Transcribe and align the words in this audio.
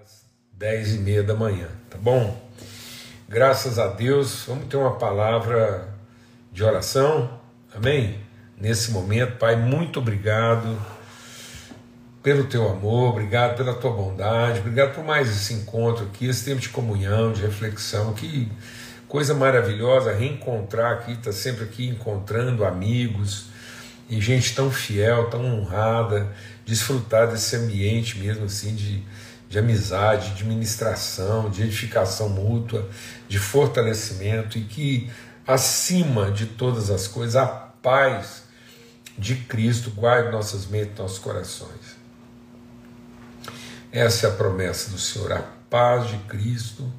às 0.00 0.24
dez 0.52 0.94
e 0.94 0.98
meia 0.98 1.24
da 1.24 1.34
manhã, 1.34 1.66
tá 1.90 1.98
bom? 1.98 2.40
Graças 3.28 3.78
a 3.78 3.88
Deus, 3.88 4.44
vamos 4.46 4.66
ter 4.66 4.76
uma 4.76 4.94
palavra 4.96 5.88
de 6.52 6.62
oração, 6.62 7.40
amém? 7.74 8.20
Nesse 8.56 8.92
momento, 8.92 9.38
Pai, 9.38 9.56
muito 9.56 9.98
obrigado 9.98 10.80
pelo 12.22 12.44
teu 12.44 12.68
amor, 12.68 13.10
obrigado 13.10 13.56
pela 13.56 13.74
tua 13.74 13.90
bondade, 13.90 14.60
obrigado 14.60 14.94
por 14.94 15.04
mais 15.04 15.30
esse 15.30 15.54
encontro 15.54 16.04
aqui, 16.04 16.28
esse 16.28 16.44
tempo 16.44 16.60
de 16.60 16.68
comunhão, 16.68 17.32
de 17.32 17.42
reflexão, 17.42 18.12
que 18.14 18.50
coisa 19.08 19.34
maravilhosa 19.34 20.12
reencontrar 20.12 20.92
aqui, 20.92 21.16
tá 21.16 21.32
sempre 21.32 21.64
aqui 21.64 21.88
encontrando 21.88 22.64
amigos 22.64 23.46
e 24.08 24.20
gente 24.20 24.54
tão 24.54 24.70
fiel, 24.70 25.28
tão 25.28 25.44
honrada, 25.44 26.32
desfrutar 26.64 27.26
desse 27.28 27.56
ambiente 27.56 28.18
mesmo 28.18 28.44
assim 28.44 28.74
de, 28.76 29.02
de 29.48 29.58
amizade, 29.58 30.34
de 30.34 30.44
ministração, 30.44 31.48
de 31.48 31.62
edificação 31.62 32.28
mútua, 32.28 32.88
de 33.28 33.38
fortalecimento 33.38 34.58
e 34.58 34.64
que 34.64 35.10
acima 35.46 36.30
de 36.30 36.46
todas 36.46 36.90
as 36.90 37.08
coisas 37.08 37.36
a 37.36 37.46
paz 37.46 38.42
de 39.16 39.34
Cristo 39.34 39.90
guarde 39.90 40.30
nossas 40.30 40.66
mentes, 40.66 40.98
nossos 40.98 41.18
corações. 41.18 41.98
Essa 43.90 44.26
é 44.26 44.30
a 44.30 44.34
promessa 44.34 44.90
do 44.90 44.98
Senhor, 44.98 45.32
a 45.32 45.42
paz 45.70 46.08
de 46.08 46.18
Cristo 46.18 46.92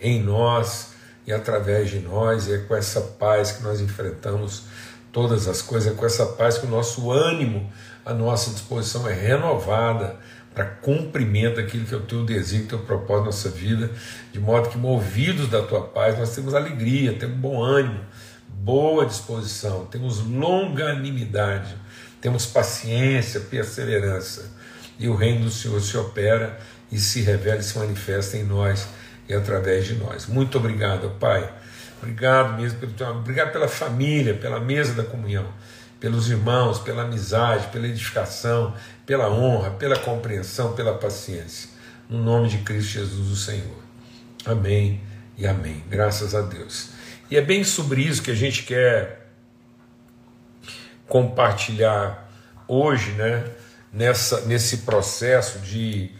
em 0.00 0.22
nós 0.22 0.94
e 1.26 1.32
através 1.32 1.90
de 1.90 1.98
nós, 1.98 2.46
e 2.46 2.54
é 2.54 2.58
com 2.58 2.76
essa 2.76 3.00
paz 3.00 3.50
que 3.50 3.62
nós 3.64 3.80
enfrentamos 3.80 4.62
todas 5.10 5.48
as 5.48 5.60
coisas, 5.60 5.92
é 5.92 5.96
com 5.96 6.06
essa 6.06 6.24
paz 6.24 6.56
que 6.56 6.66
o 6.66 6.70
nosso 6.70 7.10
ânimo, 7.10 7.68
a 8.04 8.14
nossa 8.14 8.50
disposição 8.50 9.08
é 9.08 9.12
renovada 9.12 10.16
para 10.56 10.64
cumprimento 10.64 11.56
daquilo 11.56 11.84
que 11.84 11.92
é 11.92 11.98
o 11.98 12.00
teu 12.00 12.24
desejo, 12.24 12.64
o 12.64 12.68
teu 12.68 12.78
propósito 12.78 13.18
na 13.18 13.26
nossa 13.26 13.50
vida, 13.50 13.90
de 14.32 14.40
modo 14.40 14.70
que, 14.70 14.78
movidos 14.78 15.48
da 15.48 15.60
tua 15.60 15.82
paz, 15.82 16.18
nós 16.18 16.34
temos 16.34 16.54
alegria, 16.54 17.12
temos 17.12 17.36
bom 17.36 17.62
ânimo, 17.62 18.00
boa 18.48 19.04
disposição, 19.04 19.84
temos 19.84 20.26
longanimidade, 20.26 21.76
temos 22.22 22.46
paciência, 22.46 23.38
perseverança 23.38 24.50
e 24.98 25.06
o 25.08 25.14
reino 25.14 25.44
do 25.44 25.50
Senhor 25.50 25.78
se 25.82 25.94
opera 25.98 26.58
e 26.90 26.98
se 26.98 27.20
revela 27.20 27.60
e 27.60 27.62
se 27.62 27.78
manifesta 27.78 28.38
em 28.38 28.42
nós 28.42 28.88
e 29.28 29.34
através 29.34 29.84
de 29.84 29.94
nós. 29.96 30.26
Muito 30.26 30.56
obrigado, 30.56 31.10
Pai. 31.20 31.52
Obrigado 32.00 32.58
mesmo 32.58 32.78
pelo 32.78 32.92
teu 32.92 33.06
obrigado 33.08 33.52
pela 33.52 33.68
família, 33.68 34.32
pela 34.32 34.58
mesa 34.58 34.94
da 34.94 35.02
comunhão, 35.02 35.46
pelos 36.00 36.30
irmãos, 36.30 36.78
pela 36.78 37.02
amizade, 37.02 37.66
pela 37.66 37.86
edificação, 37.86 38.74
pela 39.06 39.30
honra, 39.30 39.70
pela 39.70 39.98
compreensão, 39.98 40.74
pela 40.74 40.98
paciência. 40.98 41.70
No 42.08 42.22
nome 42.22 42.48
de 42.48 42.58
Cristo 42.58 42.90
Jesus, 42.90 43.30
o 43.30 43.36
Senhor. 43.36 43.82
Amém 44.44 45.00
e 45.38 45.46
amém. 45.46 45.82
Graças 45.88 46.34
a 46.34 46.42
Deus. 46.42 46.90
E 47.30 47.36
é 47.36 47.40
bem 47.40 47.64
sobre 47.64 48.02
isso 48.02 48.22
que 48.22 48.30
a 48.30 48.34
gente 48.34 48.64
quer 48.64 49.30
compartilhar 51.06 52.28
hoje, 52.68 53.12
né? 53.12 53.44
nessa, 53.96 54.42
nesse 54.42 54.78
processo 54.78 55.58
de 55.60 56.10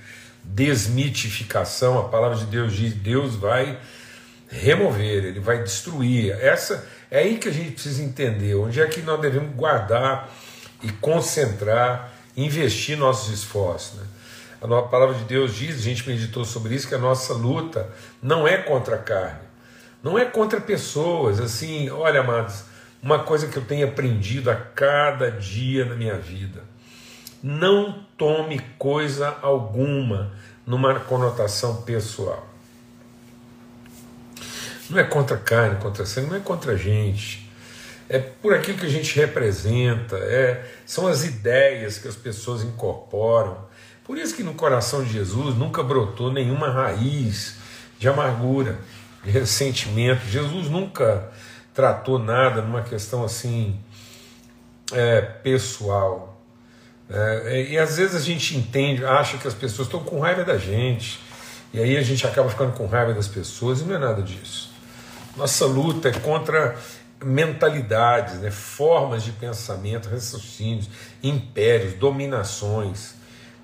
desmitificação, 0.43 1.99
a 1.99 2.09
palavra 2.09 2.39
de 2.39 2.47
Deus 2.47 2.73
diz: 2.73 2.95
Deus 2.95 3.37
vai 3.37 3.79
remover, 4.49 5.25
ele 5.25 5.41
vai 5.41 5.63
destruir. 5.63 6.33
Essa 6.33 6.87
é 7.11 7.19
aí 7.19 7.37
que 7.37 7.49
a 7.49 7.53
gente 7.53 7.73
precisa 7.73 8.03
entender 8.03 8.55
onde 8.55 8.81
é 8.81 8.87
que 8.87 9.03
nós 9.03 9.21
devemos 9.21 9.55
guardar 9.55 10.33
e 10.83 10.91
concentrar, 10.93 12.13
investir 12.37 12.97
nossos 12.97 13.33
esforços. 13.33 13.99
Né? 13.99 14.07
A 14.61 14.83
palavra 14.83 15.15
de 15.15 15.25
Deus 15.25 15.55
diz, 15.55 15.77
a 15.77 15.83
gente 15.83 16.07
meditou 16.09 16.45
sobre 16.45 16.75
isso, 16.75 16.89
que 16.89 16.95
a 16.95 16.99
nossa 16.99 17.33
luta 17.35 17.89
não 18.23 18.47
é 18.47 18.59
contra 18.59 18.97
a 18.97 18.99
carne, 18.99 19.41
não 20.03 20.19
é 20.19 20.25
contra 20.25 20.61
pessoas. 20.61 21.41
Assim, 21.41 21.89
olha, 21.91 22.21
amados, 22.21 22.65
uma 23.03 23.21
coisa 23.21 23.47
que 23.47 23.57
eu 23.57 23.65
tenho 23.65 23.87
aprendido 23.87 24.51
a 24.51 24.57
cada 24.57 25.31
dia 25.31 25.85
na 25.85 25.95
minha 25.95 26.19
vida 26.19 26.63
não 27.47 28.05
tome 28.19 28.59
coisa 28.79 29.37
alguma 29.41 30.33
numa 30.67 30.99
conotação 30.99 31.83
pessoal. 31.83 32.45
Não 34.91 34.99
é 34.99 35.05
contra 35.05 35.37
carne, 35.37 35.77
contra 35.81 36.05
sangue, 36.05 36.29
não 36.29 36.37
é 36.37 36.41
contra 36.41 36.73
a 36.73 36.77
gente. 36.77 37.46
É 38.09 38.19
por 38.19 38.55
aquilo 38.55 38.79
que 38.79 38.87
a 38.87 38.91
gente 38.91 39.17
representa, 39.17 40.17
é, 40.17 40.65
são 40.85 41.07
as 41.07 41.25
ideias 41.25 41.99
que 41.99 42.07
as 42.07 42.15
pessoas 42.15 42.63
incorporam. 42.63 43.59
Por 44.05 44.17
isso 44.17 44.37
que 44.37 44.45
no 44.45 44.55
coração 44.55 45.03
de 45.03 45.13
Jesus 45.13 45.57
nunca 45.57 45.83
brotou 45.83 46.33
nenhuma 46.33 46.71
raiz 46.71 47.57
de 47.99 48.09
amargura, 48.09 48.79
de 49.25 49.31
ressentimento. 49.31 50.25
Jesus 50.27 50.69
nunca 50.69 51.29
tratou 51.75 52.19
nada 52.19 52.63
numa 52.63 52.83
questão 52.83 53.25
assim 53.25 53.79
é, 54.93 55.21
pessoal. 55.21 56.41
É, 57.11 57.67
e 57.71 57.79
às 57.79 57.97
vezes 57.97 58.15
a 58.15 58.21
gente 58.21 58.57
entende, 58.57 59.05
acha 59.05 59.39
que 59.39 59.47
as 59.47 59.55
pessoas 59.55 59.89
estão 59.89 60.03
com 60.03 60.21
raiva 60.21 60.45
da 60.45 60.57
gente, 60.57 61.21
e 61.73 61.81
aí 61.81 61.97
a 61.97 62.03
gente 62.03 62.27
acaba 62.27 62.49
ficando 62.49 62.73
com 62.73 62.87
raiva 62.87 63.13
das 63.13 63.29
pessoas, 63.29 63.81
e 63.81 63.85
não 63.85 63.97
é 63.97 63.99
nada 63.99 64.23
disso. 64.23 64.73
Nossa 65.37 65.67
luta 65.67 66.09
é 66.09 66.13
contra 66.13 66.77
mentalidades, 67.25 68.35
né, 68.41 68.51
formas 68.51 69.23
de 69.23 69.33
pensamento, 69.33 70.09
raciocínios, 70.09 70.89
impérios, 71.23 71.95
dominações 71.95 73.15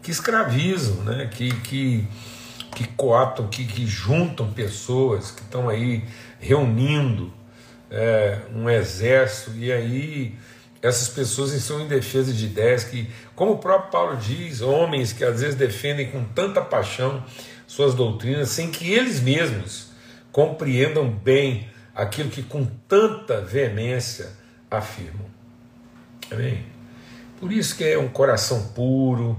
que 0.02 0.10
escravizam, 0.10 0.96
né, 1.04 1.28
que, 1.30 1.54
que, 1.60 2.08
que 2.74 2.88
coaptam, 2.88 3.46
que, 3.48 3.64
que 3.64 3.86
juntam 3.86 4.52
pessoas 4.52 5.30
que 5.30 5.42
estão 5.42 5.68
aí 5.68 6.04
reunindo 6.40 7.32
é, 7.90 8.38
um 8.54 8.68
exército. 8.68 9.56
E 9.56 9.70
aí 9.70 10.34
essas 10.80 11.08
pessoas 11.08 11.52
estão 11.52 11.80
em 11.80 11.86
defesa 11.86 12.32
de 12.32 12.46
ideias 12.46 12.82
que, 12.82 13.08
como 13.36 13.52
o 13.52 13.58
próprio 13.58 13.90
Paulo 13.92 14.16
diz, 14.16 14.60
homens 14.60 15.12
que 15.12 15.24
às 15.24 15.40
vezes 15.40 15.54
defendem 15.54 16.10
com 16.10 16.24
tanta 16.24 16.60
paixão 16.60 17.24
suas 17.66 17.94
doutrinas, 17.94 18.48
sem 18.48 18.70
que 18.70 18.92
eles 18.92 19.20
mesmos 19.20 19.92
compreendam 20.32 21.08
bem 21.08 21.68
aquilo 21.94 22.30
que 22.30 22.42
com 22.42 22.64
tanta 22.88 23.40
veemência 23.40 24.30
afirmam. 24.70 25.26
Amém? 26.30 26.64
Por 27.38 27.52
isso 27.52 27.76
que 27.76 27.84
é 27.84 27.98
um 27.98 28.08
coração 28.08 28.68
puro, 28.68 29.36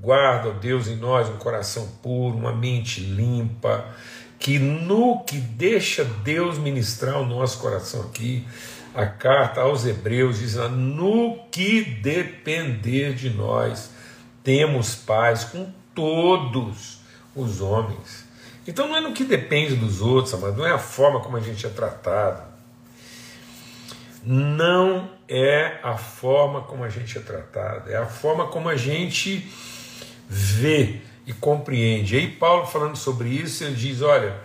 guarda, 0.00 0.52
Deus, 0.52 0.88
em 0.88 0.96
nós 0.96 1.28
um 1.28 1.36
coração 1.36 1.86
puro, 2.02 2.36
uma 2.36 2.52
mente 2.52 3.00
limpa, 3.00 3.86
que 4.38 4.58
no 4.58 5.22
que 5.24 5.38
deixa 5.38 6.04
Deus 6.04 6.58
ministrar 6.58 7.20
o 7.20 7.26
nosso 7.26 7.58
coração 7.58 8.02
aqui, 8.02 8.46
a 8.94 9.06
carta 9.06 9.60
aos 9.60 9.84
Hebreus 9.84 10.38
diz: 10.38 10.54
No 10.54 11.38
que 11.50 11.82
depender 11.82 13.14
de 13.14 13.30
nós, 13.30 13.90
temos 14.42 14.94
paz 14.94 15.44
com 15.44 15.70
todos 15.94 17.00
os 17.34 17.60
homens. 17.60 18.25
Então 18.66 18.88
não 18.88 18.96
é 18.96 19.00
no 19.00 19.12
que 19.12 19.24
depende 19.24 19.76
dos 19.76 20.00
outros, 20.00 20.38
mas 20.40 20.56
não 20.56 20.66
é 20.66 20.72
a 20.72 20.78
forma 20.78 21.20
como 21.20 21.36
a 21.36 21.40
gente 21.40 21.64
é 21.64 21.68
tratado. 21.68 22.42
Não 24.24 25.08
é 25.28 25.78
a 25.82 25.96
forma 25.96 26.62
como 26.62 26.82
a 26.82 26.88
gente 26.88 27.16
é 27.16 27.20
tratado, 27.20 27.90
é 27.90 27.96
a 27.96 28.06
forma 28.06 28.48
como 28.48 28.68
a 28.68 28.76
gente 28.76 29.48
vê 30.28 31.00
e 31.24 31.32
compreende. 31.32 32.16
E 32.16 32.18
aí, 32.18 32.30
Paulo, 32.30 32.66
falando 32.66 32.96
sobre 32.96 33.28
isso, 33.28 33.62
ele 33.62 33.76
diz: 33.76 34.02
Olha, 34.02 34.36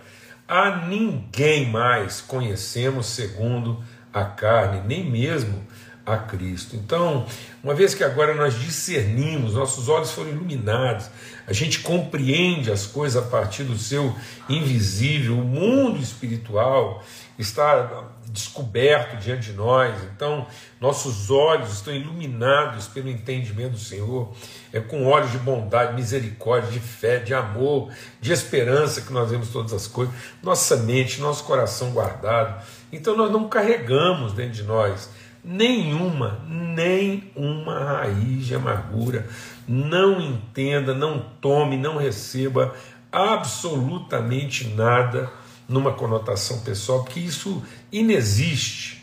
a 0.46 0.86
ninguém 0.86 1.68
mais 1.68 2.20
conhecemos 2.20 3.06
segundo 3.06 3.82
a 4.12 4.24
carne, 4.24 4.82
nem 4.86 5.04
mesmo 5.04 5.66
a 6.04 6.16
Cristo. 6.16 6.76
Então, 6.76 7.26
uma 7.62 7.74
vez 7.74 7.94
que 7.94 8.02
agora 8.02 8.34
nós 8.34 8.58
discernimos, 8.58 9.54
nossos 9.54 9.88
olhos 9.88 10.10
foram 10.10 10.30
iluminados, 10.30 11.08
a 11.46 11.52
gente 11.52 11.80
compreende 11.80 12.70
as 12.70 12.86
coisas 12.86 13.22
a 13.22 13.26
partir 13.26 13.64
do 13.64 13.78
seu 13.78 14.14
invisível, 14.48 15.38
o 15.38 15.44
mundo 15.44 16.00
espiritual 16.00 17.02
está 17.38 18.08
descoberto 18.26 19.18
diante 19.18 19.50
de 19.50 19.52
nós, 19.52 19.94
então 20.04 20.46
nossos 20.80 21.30
olhos 21.30 21.72
estão 21.72 21.94
iluminados 21.94 22.86
pelo 22.86 23.08
entendimento 23.08 23.72
do 23.72 23.78
Senhor, 23.78 24.32
é 24.72 24.80
com 24.80 25.06
olhos 25.06 25.30
de 25.30 25.38
bondade, 25.38 25.94
misericórdia, 25.94 26.70
de 26.70 26.80
fé, 26.80 27.18
de 27.18 27.34
amor, 27.34 27.92
de 28.20 28.32
esperança 28.32 29.02
que 29.02 29.12
nós 29.12 29.30
vemos 29.30 29.50
todas 29.50 29.72
as 29.72 29.86
coisas, 29.86 30.14
nossa 30.42 30.76
mente, 30.76 31.20
nosso 31.20 31.44
coração 31.44 31.90
guardado. 31.90 32.64
Então 32.90 33.16
nós 33.16 33.30
não 33.30 33.48
carregamos 33.48 34.32
dentro 34.32 34.54
de 34.54 34.62
nós 34.62 35.10
nenhuma, 35.44 36.40
nem 36.48 37.30
uma 37.34 37.78
raiz 37.78 38.46
de 38.46 38.54
amargura. 38.54 39.28
Não 39.66 40.20
entenda, 40.20 40.94
não 40.94 41.20
tome, 41.40 41.76
não 41.76 41.96
receba 41.96 42.74
absolutamente 43.10 44.68
nada 44.68 45.30
numa 45.68 45.92
conotação 45.92 46.60
pessoal, 46.60 47.04
porque 47.04 47.20
isso 47.20 47.62
inexiste. 47.90 49.02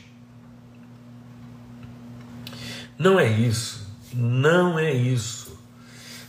Não 2.98 3.20
é 3.20 3.28
isso, 3.28 3.88
não 4.14 4.78
é 4.78 4.92
isso. 4.92 5.58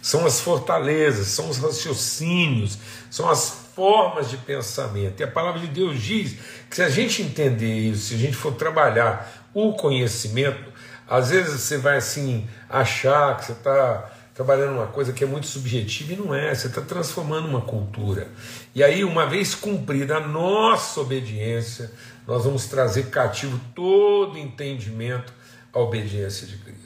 são 0.02 0.24
as 0.24 0.40
fortalezas, 0.40 1.26
são 1.26 1.50
os 1.50 1.58
raciocínios, 1.58 2.78
são 3.10 3.28
as 3.28 3.68
formas 3.74 4.30
de 4.30 4.36
pensamento. 4.36 5.20
E 5.20 5.24
a 5.24 5.28
palavra 5.28 5.60
de 5.60 5.66
Deus 5.66 6.00
diz 6.00 6.36
que 6.68 6.76
se 6.76 6.82
a 6.82 6.88
gente 6.88 7.22
entender 7.22 7.90
isso, 7.90 8.08
se 8.08 8.14
a 8.14 8.18
gente 8.18 8.36
for 8.36 8.54
trabalhar 8.54 9.39
o 9.52 9.72
conhecimento, 9.72 10.72
às 11.08 11.30
vezes 11.30 11.60
você 11.60 11.76
vai 11.76 11.96
assim 11.96 12.48
achar 12.68 13.36
que 13.36 13.46
você 13.46 13.52
está 13.52 14.10
trabalhando 14.32 14.74
uma 14.74 14.86
coisa 14.86 15.12
que 15.12 15.22
é 15.22 15.26
muito 15.26 15.46
subjetiva 15.46 16.12
e 16.12 16.16
não 16.16 16.34
é, 16.34 16.54
você 16.54 16.68
está 16.68 16.80
transformando 16.80 17.48
uma 17.48 17.60
cultura. 17.60 18.28
E 18.74 18.82
aí, 18.82 19.04
uma 19.04 19.26
vez 19.26 19.54
cumprida 19.54 20.16
a 20.16 20.26
nossa 20.26 21.00
obediência, 21.00 21.90
nós 22.26 22.44
vamos 22.44 22.66
trazer 22.66 23.10
cativo 23.10 23.60
todo 23.74 24.38
entendimento 24.38 25.32
à 25.72 25.80
obediência 25.80 26.46
de 26.46 26.56
Cristo. 26.56 26.79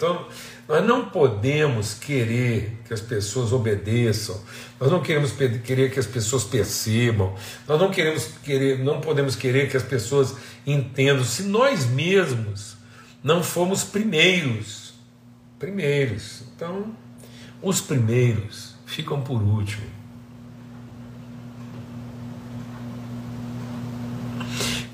Então, 0.00 0.26
nós 0.66 0.82
não 0.82 1.10
podemos 1.10 1.92
querer 1.92 2.78
que 2.86 2.94
as 2.94 3.02
pessoas 3.02 3.52
obedeçam, 3.52 4.42
nós 4.80 4.90
não 4.90 5.02
queremos 5.02 5.30
querer 5.30 5.92
que 5.92 6.00
as 6.00 6.06
pessoas 6.06 6.42
percebam, 6.42 7.34
nós 7.68 7.78
não 7.78 7.90
queremos 7.90 8.24
querer, 8.42 8.78
não 8.78 8.98
podemos 8.98 9.36
querer 9.36 9.68
que 9.68 9.76
as 9.76 9.82
pessoas 9.82 10.34
entendam 10.66 11.22
se 11.22 11.42
nós 11.42 11.84
mesmos 11.84 12.78
não 13.22 13.42
fomos 13.42 13.84
primeiros. 13.84 14.94
Primeiros. 15.58 16.44
Então, 16.56 16.96
os 17.60 17.82
primeiros 17.82 18.76
ficam 18.86 19.20
por 19.20 19.42
último. 19.42 19.84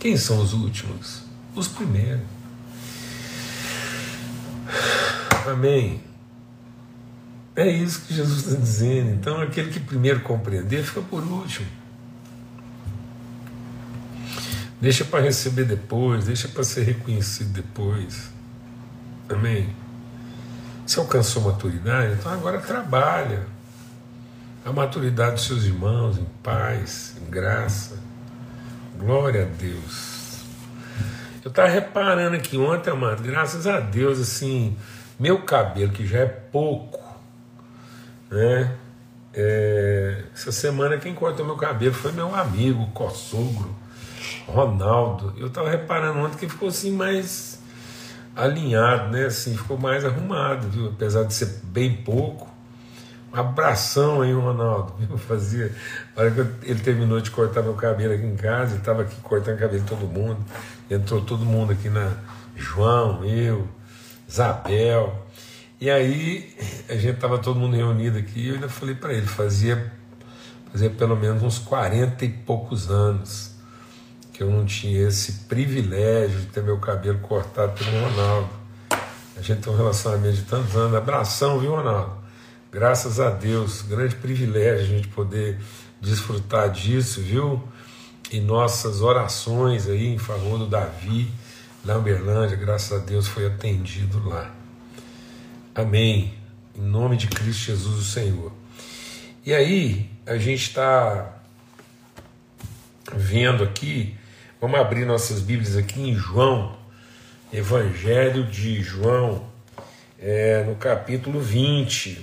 Quem 0.00 0.16
são 0.16 0.42
os 0.42 0.52
últimos? 0.52 1.22
Os 1.54 1.68
primeiros. 1.68 2.35
Amém. 5.46 6.00
É 7.54 7.66
isso 7.66 8.02
que 8.02 8.14
Jesus 8.14 8.46
está 8.46 8.60
dizendo. 8.60 9.10
Então, 9.10 9.40
aquele 9.40 9.70
que 9.70 9.80
primeiro 9.80 10.20
compreender 10.20 10.84
fica 10.84 11.00
por 11.00 11.22
último. 11.22 11.66
Deixa 14.80 15.04
para 15.04 15.22
receber 15.22 15.64
depois, 15.64 16.26
deixa 16.26 16.48
para 16.48 16.62
ser 16.62 16.82
reconhecido 16.82 17.50
depois. 17.50 18.30
Amém? 19.28 19.74
Você 20.86 21.00
alcançou 21.00 21.42
maturidade? 21.42 22.12
Então 22.12 22.30
agora 22.30 22.60
trabalha. 22.60 23.46
A 24.64 24.72
maturidade 24.72 25.36
dos 25.36 25.46
seus 25.46 25.64
irmãos 25.64 26.18
em 26.18 26.26
paz, 26.42 27.16
em 27.20 27.30
graça. 27.30 27.98
Glória 28.98 29.42
a 29.42 29.44
Deus. 29.46 30.40
Eu 31.42 31.48
estava 31.48 31.68
reparando 31.68 32.36
aqui 32.36 32.58
ontem, 32.58 32.90
amado, 32.90 33.22
graças 33.22 33.66
a 33.66 33.78
Deus, 33.78 34.20
assim, 34.20 34.76
meu 35.18 35.42
cabelo, 35.42 35.92
que 35.92 36.06
já 36.06 36.20
é 36.20 36.26
pouco, 36.26 37.00
né? 38.30 38.76
É, 39.32 40.24
essa 40.32 40.50
semana 40.50 40.96
quem 40.96 41.14
cortou 41.14 41.44
meu 41.44 41.56
cabelo 41.56 41.92
foi 41.92 42.10
meu 42.12 42.34
amigo, 42.34 42.86
co-sogro, 42.94 43.74
Ronaldo. 44.46 45.34
Eu 45.36 45.48
estava 45.48 45.70
reparando 45.70 46.18
ontem 46.20 46.38
que 46.38 46.48
ficou 46.48 46.68
assim 46.68 46.90
mais 46.90 47.60
alinhado, 48.34 49.10
né? 49.10 49.26
Assim, 49.26 49.56
ficou 49.56 49.78
mais 49.78 50.04
arrumado, 50.04 50.68
viu? 50.68 50.88
Apesar 50.88 51.24
de 51.24 51.34
ser 51.34 51.60
bem 51.64 51.94
pouco. 51.96 52.48
Um 53.32 53.38
abração 53.38 54.22
aí, 54.22 54.32
Ronaldo. 54.32 54.94
Eu 55.10 55.18
fazia. 55.18 55.72
A 56.14 56.20
hora 56.20 56.30
que 56.30 56.40
ele 56.70 56.80
terminou 56.80 57.20
de 57.20 57.30
cortar 57.30 57.62
meu 57.62 57.74
cabelo 57.74 58.14
aqui 58.14 58.24
em 58.24 58.36
casa, 58.36 58.72
ele 58.72 58.80
estava 58.80 59.02
aqui 59.02 59.16
cortando 59.22 59.58
cabelo 59.58 59.82
de 59.82 59.88
todo 59.88 60.06
mundo. 60.06 60.38
Entrou 60.90 61.20
todo 61.22 61.44
mundo 61.44 61.72
aqui 61.72 61.88
na. 61.88 62.12
João, 62.54 63.22
eu, 63.22 63.68
Isabel. 64.28 65.26
E 65.80 65.90
aí 65.90 66.56
a 66.88 66.94
gente 66.94 67.16
estava 67.16 67.38
todo 67.38 67.58
mundo 67.58 67.76
reunido 67.76 68.18
aqui 68.18 68.40
e 68.40 68.48
eu 68.48 68.54
ainda 68.54 68.68
falei 68.68 68.94
para 68.94 69.12
ele, 69.12 69.26
fazia, 69.26 69.92
fazia 70.72 70.88
pelo 70.90 71.14
menos 71.16 71.42
uns 71.42 71.58
40 71.58 72.24
e 72.24 72.28
poucos 72.30 72.90
anos 72.90 73.54
que 74.32 74.42
eu 74.42 74.50
não 74.50 74.66
tinha 74.66 75.08
esse 75.08 75.32
privilégio 75.44 76.40
de 76.40 76.46
ter 76.46 76.62
meu 76.62 76.78
cabelo 76.78 77.18
cortado 77.20 77.72
pelo 77.72 77.90
Ronaldo. 77.90 78.50
A 79.36 79.42
gente 79.42 79.62
tem 79.62 79.72
um 79.72 79.76
relacionamento 79.76 80.36
de 80.36 80.42
tantos 80.42 80.76
anos. 80.76 80.94
Abração, 80.94 81.58
viu, 81.58 81.72
Ronaldo? 81.72 82.12
Graças 82.70 83.20
a 83.20 83.30
Deus, 83.30 83.82
grande 83.82 84.14
privilégio 84.16 84.84
a 84.84 84.88
gente 84.88 85.08
poder 85.08 85.58
desfrutar 86.00 86.70
disso, 86.70 87.20
viu? 87.20 87.62
E 88.30 88.40
nossas 88.40 89.00
orações 89.00 89.88
aí 89.88 90.06
em 90.06 90.18
favor 90.18 90.58
do 90.58 90.66
Davi, 90.66 91.30
em 91.94 91.98
Uberlândia, 91.98 92.56
graças 92.56 93.00
a 93.00 93.04
Deus 93.04 93.28
foi 93.28 93.46
atendido 93.46 94.28
lá. 94.28 94.50
Amém. 95.74 96.34
Em 96.74 96.82
nome 96.82 97.16
de 97.16 97.28
Cristo 97.28 97.66
Jesus, 97.66 97.98
o 97.98 98.04
Senhor. 98.04 98.52
E 99.44 99.54
aí, 99.54 100.10
a 100.26 100.36
gente 100.36 100.62
está 100.62 101.40
vendo 103.14 103.62
aqui 103.62 104.16
Vamos 104.58 104.80
abrir 104.80 105.04
nossas 105.04 105.42
Bíblias 105.42 105.76
aqui 105.76 106.00
em 106.00 106.14
João, 106.14 106.78
Evangelho 107.52 108.46
de 108.46 108.82
João, 108.82 109.46
é, 110.18 110.64
no 110.64 110.74
capítulo 110.76 111.40
20. 111.40 112.18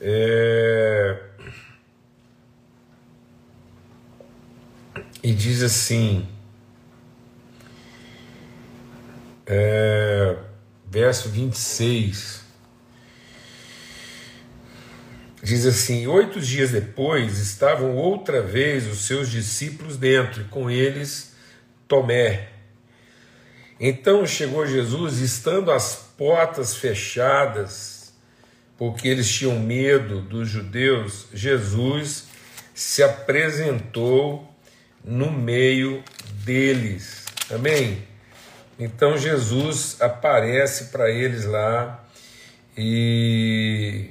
É, 0.00 1.20
e 5.22 5.34
diz 5.34 5.62
assim, 5.62 6.26
é, 9.48 10.36
verso 10.86 11.30
26. 11.30 12.42
Diz 15.42 15.64
assim: 15.64 16.06
oito 16.06 16.38
dias 16.40 16.72
depois 16.72 17.38
estavam 17.38 17.96
outra 17.96 18.42
vez 18.42 18.86
os 18.86 19.06
seus 19.06 19.30
discípulos 19.30 19.96
dentro, 19.96 20.42
e 20.42 20.44
com 20.44 20.70
eles 20.70 21.34
Tomé. 21.86 22.48
Então 23.80 24.26
chegou 24.26 24.66
Jesus, 24.66 25.18
estando 25.20 25.70
as 25.70 26.10
portas 26.18 26.74
fechadas, 26.74 28.12
porque 28.76 29.08
eles 29.08 29.30
tinham 29.32 29.58
medo 29.58 30.20
dos 30.20 30.48
judeus, 30.48 31.26
Jesus 31.32 32.24
se 32.74 33.02
apresentou 33.02 34.52
no 35.04 35.30
meio 35.30 36.02
deles. 36.44 37.24
Amém? 37.50 38.07
Então 38.78 39.18
Jesus 39.18 39.96
aparece 40.00 40.86
para 40.86 41.10
eles 41.10 41.44
lá 41.44 42.04
e 42.76 44.10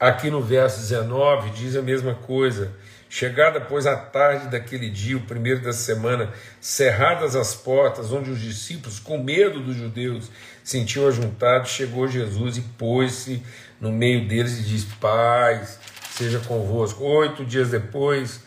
Aqui 0.00 0.30
no 0.30 0.40
verso 0.40 0.80
19 0.80 1.50
diz 1.50 1.74
a 1.74 1.82
mesma 1.82 2.14
coisa. 2.14 2.70
Chegada, 3.10 3.60
pois, 3.60 3.84
a 3.84 3.96
tarde 3.96 4.46
daquele 4.46 4.88
dia, 4.88 5.16
o 5.16 5.22
primeiro 5.22 5.60
da 5.60 5.72
semana, 5.72 6.32
cerradas 6.60 7.34
as 7.34 7.52
portas, 7.56 8.12
onde 8.12 8.30
os 8.30 8.40
discípulos, 8.40 9.00
com 9.00 9.18
medo 9.18 9.58
dos 9.58 9.74
judeus, 9.74 10.30
sentiam 10.62 11.08
ajuntados, 11.08 11.70
chegou 11.70 12.06
Jesus 12.06 12.58
e 12.58 12.60
pôs-se 12.60 13.42
no 13.80 13.90
meio 13.90 14.28
deles 14.28 14.60
e 14.60 14.62
disse: 14.62 14.86
Paz, 15.00 15.80
seja 16.12 16.38
convosco. 16.46 17.02
Oito 17.02 17.44
dias 17.44 17.70
depois, 17.70 18.40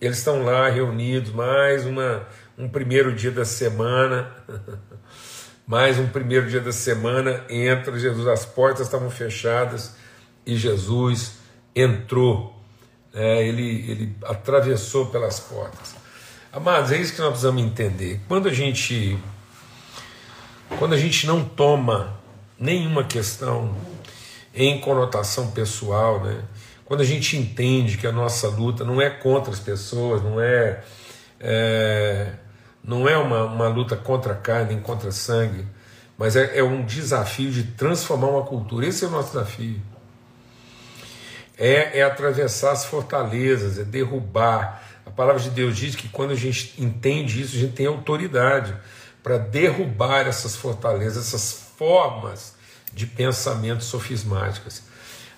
eles 0.00 0.18
estão 0.18 0.44
lá 0.44 0.68
reunidos, 0.68 1.32
mais 1.32 1.84
uma, 1.84 2.28
um 2.56 2.68
primeiro 2.68 3.12
dia 3.12 3.32
da 3.32 3.44
semana. 3.44 4.30
mais 5.66 5.98
um 5.98 6.08
primeiro 6.08 6.48
dia 6.48 6.60
da 6.60 6.72
semana, 6.72 7.44
entra 7.48 7.98
Jesus, 7.98 8.26
as 8.26 8.44
portas 8.44 8.86
estavam 8.86 9.10
fechadas 9.10 9.94
e 10.44 10.56
Jesus 10.56 11.34
entrou, 11.74 12.60
é, 13.14 13.46
ele, 13.46 13.90
ele 13.90 14.16
atravessou 14.24 15.06
pelas 15.06 15.38
portas. 15.38 15.94
Amados, 16.52 16.90
é 16.90 16.98
isso 16.98 17.14
que 17.14 17.20
nós 17.20 17.30
precisamos 17.30 17.62
entender. 17.62 18.20
Quando 18.28 18.48
a 18.48 18.52
gente, 18.52 19.16
quando 20.78 20.94
a 20.94 20.98
gente 20.98 21.26
não 21.26 21.44
toma 21.44 22.20
nenhuma 22.58 23.04
questão 23.04 23.74
em 24.54 24.80
conotação 24.80 25.50
pessoal, 25.52 26.22
né? 26.22 26.42
quando 26.84 27.00
a 27.00 27.04
gente 27.04 27.36
entende 27.36 27.96
que 27.96 28.06
a 28.06 28.12
nossa 28.12 28.48
luta 28.48 28.84
não 28.84 29.00
é 29.00 29.08
contra 29.08 29.52
as 29.52 29.60
pessoas, 29.60 30.22
não 30.22 30.40
é, 30.40 30.82
é 31.40 32.32
não 32.82 33.08
é 33.08 33.16
uma, 33.16 33.44
uma 33.44 33.68
luta 33.68 33.96
contra 33.96 34.32
a 34.32 34.36
carne, 34.36 34.80
contra 34.80 35.10
sangue, 35.12 35.66
mas 36.18 36.36
é, 36.36 36.58
é 36.58 36.62
um 36.62 36.84
desafio 36.84 37.50
de 37.50 37.64
transformar 37.64 38.28
uma 38.28 38.42
cultura. 38.42 38.86
Esse 38.86 39.04
é 39.04 39.08
o 39.08 39.10
nosso 39.10 39.32
desafio 39.32 39.80
é, 41.62 42.00
é 42.00 42.02
atravessar 42.02 42.72
as 42.72 42.84
fortalezas, 42.84 43.78
é 43.78 43.84
derrubar. 43.84 44.82
A 45.06 45.10
palavra 45.10 45.40
de 45.40 45.50
Deus 45.50 45.76
diz 45.76 45.94
que 45.94 46.08
quando 46.08 46.32
a 46.32 46.36
gente 46.36 46.74
entende 46.76 47.40
isso, 47.40 47.56
a 47.56 47.60
gente 47.60 47.74
tem 47.74 47.86
autoridade 47.86 48.74
para 49.22 49.38
derrubar 49.38 50.26
essas 50.26 50.56
fortalezas, 50.56 51.28
essas 51.28 51.52
formas 51.76 52.54
de 52.92 53.06
pensamento 53.06 53.84
sofismáticas. 53.84 54.82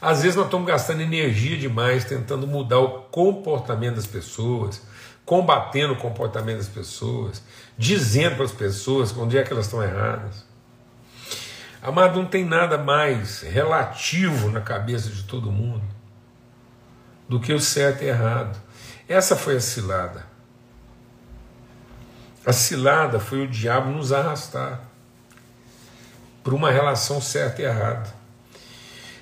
Às 0.01 0.23
vezes 0.23 0.37
nós 0.37 0.47
estamos 0.47 0.67
gastando 0.67 1.03
energia 1.03 1.57
demais 1.57 2.05
tentando 2.05 2.47
mudar 2.47 2.79
o 2.79 3.03
comportamento 3.03 3.97
das 3.97 4.07
pessoas, 4.07 4.83
combatendo 5.25 5.95
o 5.95 5.97
comportamento 5.97 6.59
das 6.59 6.69
pessoas, 6.69 7.43
dizendo 7.79 8.37
para 8.37 8.45
as 8.45 8.53
pessoas 8.53 9.17
onde 9.17 9.39
é 9.39 9.43
que 9.43 9.53
elas 9.53 9.67
estão 9.67 9.83
erradas. 9.83 10.45
Amado, 11.83 12.21
não 12.21 12.27
tem 12.27 12.45
nada 12.45 12.79
mais 12.79 13.43
relativo 13.43 14.51
na 14.51 14.61
cabeça 14.61 15.11
de 15.11 15.25
todo 15.25 15.53
mundo 15.53 15.85
do 17.29 17.41
que 17.41 17.53
o 17.53 17.61
certo 17.61 18.03
e 18.03 18.09
errado. 18.09 18.59
Essa 19.09 19.37
foi 19.37 19.57
a 19.57 19.61
cilada. 19.61 20.27
A 22.45 22.53
cilada 22.53 23.19
foi 23.19 23.45
o 23.45 23.49
diabo 23.49 23.91
nos 23.91 24.13
arrastar 24.13 24.81
por 26.43 26.53
uma 26.53 26.71
relação 26.71 27.21
certa 27.21 27.63
e 27.63 27.65
errada. 27.65 28.15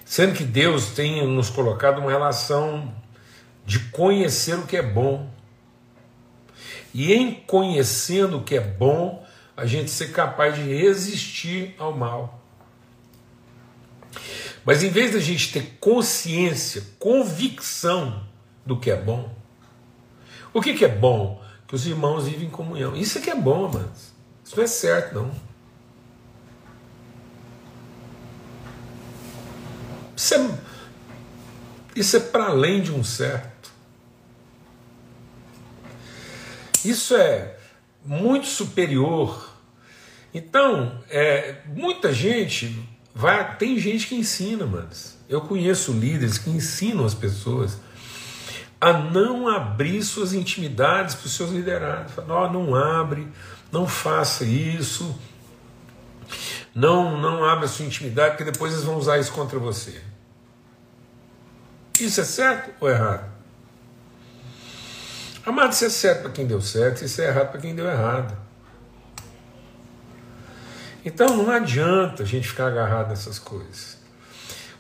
Sendo 0.05 0.35
que 0.35 0.45
Deus 0.45 0.91
tem 0.91 1.27
nos 1.27 1.49
colocado 1.49 1.99
uma 1.99 2.11
relação 2.11 2.93
de 3.65 3.79
conhecer 3.79 4.57
o 4.57 4.67
que 4.67 4.77
é 4.77 4.83
bom. 4.83 5.32
E 6.95 7.13
em 7.13 7.35
conhecendo 7.35 8.39
o 8.39 8.43
que 8.43 8.57
é 8.57 8.61
bom, 8.61 9.25
a 9.57 9.67
gente 9.67 9.91
ser 9.91 10.13
capaz 10.13 10.55
de 10.55 10.63
resistir 10.63 11.75
ao 11.79 11.97
mal. 11.97 12.41
Mas 14.65 14.83
em 14.83 14.91
vez 14.91 15.13
da 15.13 15.21
gente 15.21 15.53
ter 15.53 15.77
consciência, 15.81 16.83
convicção 16.99 18.23
do 18.65 18.79
que 18.79 18.91
é 18.91 18.97
bom, 18.97 19.35
o 20.53 20.61
que, 20.61 20.75
que 20.75 20.85
é 20.85 20.89
bom? 20.89 21.43
Que 21.67 21.75
os 21.75 21.87
irmãos 21.87 22.27
vivem 22.27 22.49
em 22.49 22.51
comunhão. 22.51 22.95
Isso 22.95 23.19
é 23.19 23.21
que 23.21 23.31
é 23.31 23.35
bom, 23.35 23.71
mas 23.73 24.13
isso 24.45 24.57
não 24.57 24.65
é 24.65 24.67
certo, 24.67 25.15
não. 25.15 25.31
Isso 30.15 30.35
é, 30.35 30.59
isso 31.97 32.17
é 32.17 32.21
para 32.21 32.47
além 32.47 32.83
de 32.83 32.93
um 32.93 33.03
certo. 33.03 33.52
Isso 36.85 37.17
é 37.17 37.57
muito 38.05 38.47
superior. 38.47 39.51
Então, 40.35 41.01
é, 41.11 41.57
muita 41.67 42.13
gente 42.13 42.89
vai. 43.15 43.57
Tem 43.57 43.79
gente 43.79 44.07
que 44.07 44.15
ensina, 44.15 44.67
mas 44.67 45.19
eu 45.29 45.41
conheço 45.41 45.93
líderes 45.93 46.39
que 46.39 46.51
ensinam 46.51 47.05
as 47.05 47.15
pessoas 47.15 47.79
a 48.81 48.93
não 48.93 49.47
abrir 49.47 50.03
suas 50.03 50.33
intimidades 50.33 51.15
para 51.15 51.27
os 51.27 51.33
seus 51.33 51.51
liderados. 51.51 52.13
Fala, 52.13 52.47
oh, 52.47 52.53
não 52.53 52.75
abre, 52.75 53.29
não 53.71 53.87
faça 53.87 54.45
isso, 54.45 55.17
não, 56.75 57.21
não 57.21 57.45
abra 57.45 57.69
sua 57.69 57.85
intimidade, 57.85 58.37
porque 58.37 58.51
depois 58.51 58.73
eles 58.73 58.85
vão 58.85 58.97
usar 58.97 59.19
isso 59.19 59.33
contra 59.33 59.59
você. 59.59 60.03
Isso 62.01 62.21
é 62.21 62.25
certo 62.25 62.75
ou 62.81 62.91
errado? 62.91 63.32
Amado, 65.45 65.73
isso 65.73 65.85
é 65.85 65.89
certo 65.89 66.23
para 66.23 66.31
quem 66.31 66.47
deu 66.47 66.61
certo, 66.61 67.05
isso 67.05 67.21
é 67.21 67.27
errado 67.27 67.51
para 67.51 67.61
quem 67.61 67.75
deu 67.75 67.87
errado. 67.89 68.37
Então 71.05 71.37
não 71.37 71.51
adianta 71.51 72.23
a 72.23 72.27
gente 72.27 72.47
ficar 72.47 72.69
agarrado 72.69 73.09
nessas 73.09 73.39
coisas. 73.39 73.99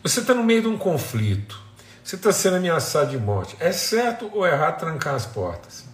Você 0.02 0.20
está 0.20 0.34
no 0.34 0.44
meio 0.44 0.62
de 0.62 0.68
um 0.68 0.78
conflito, 0.78 1.60
você 2.02 2.14
está 2.14 2.32
sendo 2.32 2.56
ameaçado 2.56 3.10
de 3.10 3.18
morte. 3.18 3.56
É 3.58 3.72
certo 3.72 4.30
ou 4.32 4.46
errado 4.46 4.78
trancar 4.78 5.14
as 5.14 5.26
portas? 5.26 5.84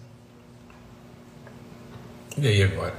E 2.36 2.46
aí 2.46 2.62
agora? 2.62 2.94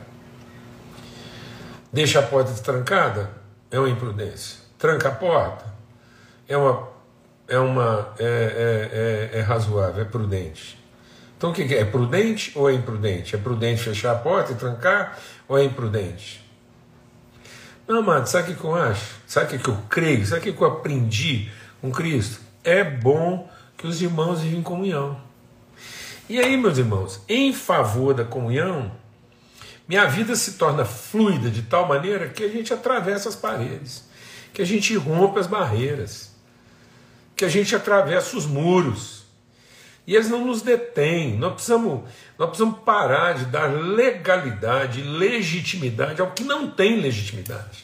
Deixa 1.94 2.20
a 2.20 2.24
porta 2.24 2.52
trancada? 2.62 3.32
É 3.70 3.80
uma 3.80 3.90
imprudência. 3.90 4.60
Tranca 4.78 5.10
a 5.10 5.12
porta? 5.12 5.66
É 6.48 6.58
uma. 6.58 6.90
É, 7.48 7.58
uma, 7.58 8.14
é, 8.20 9.30
é, 9.34 9.38
é, 9.38 9.40
é 9.40 9.42
razoável, 9.42 10.04
é 10.04 10.06
prudente. 10.06 10.79
Então 11.40 11.52
o 11.52 11.54
que 11.54 11.62
é? 11.74 11.80
É 11.80 11.86
prudente 11.86 12.52
ou 12.54 12.70
é 12.70 12.74
imprudente? 12.74 13.34
É 13.34 13.40
prudente 13.40 13.82
fechar 13.82 14.12
a 14.12 14.16
porta 14.16 14.52
e 14.52 14.56
trancar 14.56 15.18
ou 15.48 15.58
é 15.58 15.64
imprudente? 15.64 16.46
Não, 17.88 18.00
amado, 18.00 18.28
sabe 18.28 18.52
o 18.52 18.56
que 18.58 18.64
eu 18.64 18.76
acho? 18.76 19.16
Sabe 19.26 19.56
o 19.56 19.60
que 19.60 19.70
eu 19.70 19.78
creio? 19.90 20.26
Sabe 20.26 20.50
o 20.50 20.54
que 20.54 20.62
eu 20.62 20.68
aprendi 20.68 21.50
com 21.80 21.92
Cristo? 21.92 22.42
É 22.62 22.84
bom 22.84 23.50
que 23.78 23.88
os 23.88 24.02
irmãos 24.02 24.42
vivem 24.42 24.60
em 24.60 24.64
comunhão. 24.64 25.20
E 26.28 26.42
aí, 26.42 26.58
meus 26.58 26.78
irmãos, 26.78 27.22
em 27.30 27.54
favor 27.54 28.14
da 28.14 28.26
comunhão, 28.26 28.92
minha 29.88 30.06
vida 30.08 30.36
se 30.36 30.56
torna 30.56 30.84
fluida 30.84 31.50
de 31.50 31.62
tal 31.62 31.88
maneira 31.88 32.28
que 32.28 32.44
a 32.44 32.50
gente 32.50 32.74
atravessa 32.74 33.30
as 33.30 33.36
paredes, 33.38 34.04
que 34.54 34.62
a 34.62 34.66
gente 34.66 34.94
rompe 34.98 35.40
as 35.40 35.48
barreiras, 35.48 36.36
que 37.34 37.46
a 37.46 37.50
gente 37.50 37.74
atravessa 37.74 38.36
os 38.36 38.46
muros 38.46 39.19
e 40.10 40.16
eles 40.16 40.28
não 40.28 40.44
nos 40.44 40.64
detêm. 40.64 41.38
Nós 41.38 41.54
precisamos, 41.54 42.02
nós 42.36 42.50
precisamos 42.50 42.80
parar 42.80 43.34
de 43.34 43.46
dar 43.46 43.68
legalidade, 43.68 45.04
legitimidade 45.04 46.20
ao 46.20 46.32
que 46.32 46.44
não 46.44 46.68
tem 46.68 47.00
legitimidade. 47.00 47.84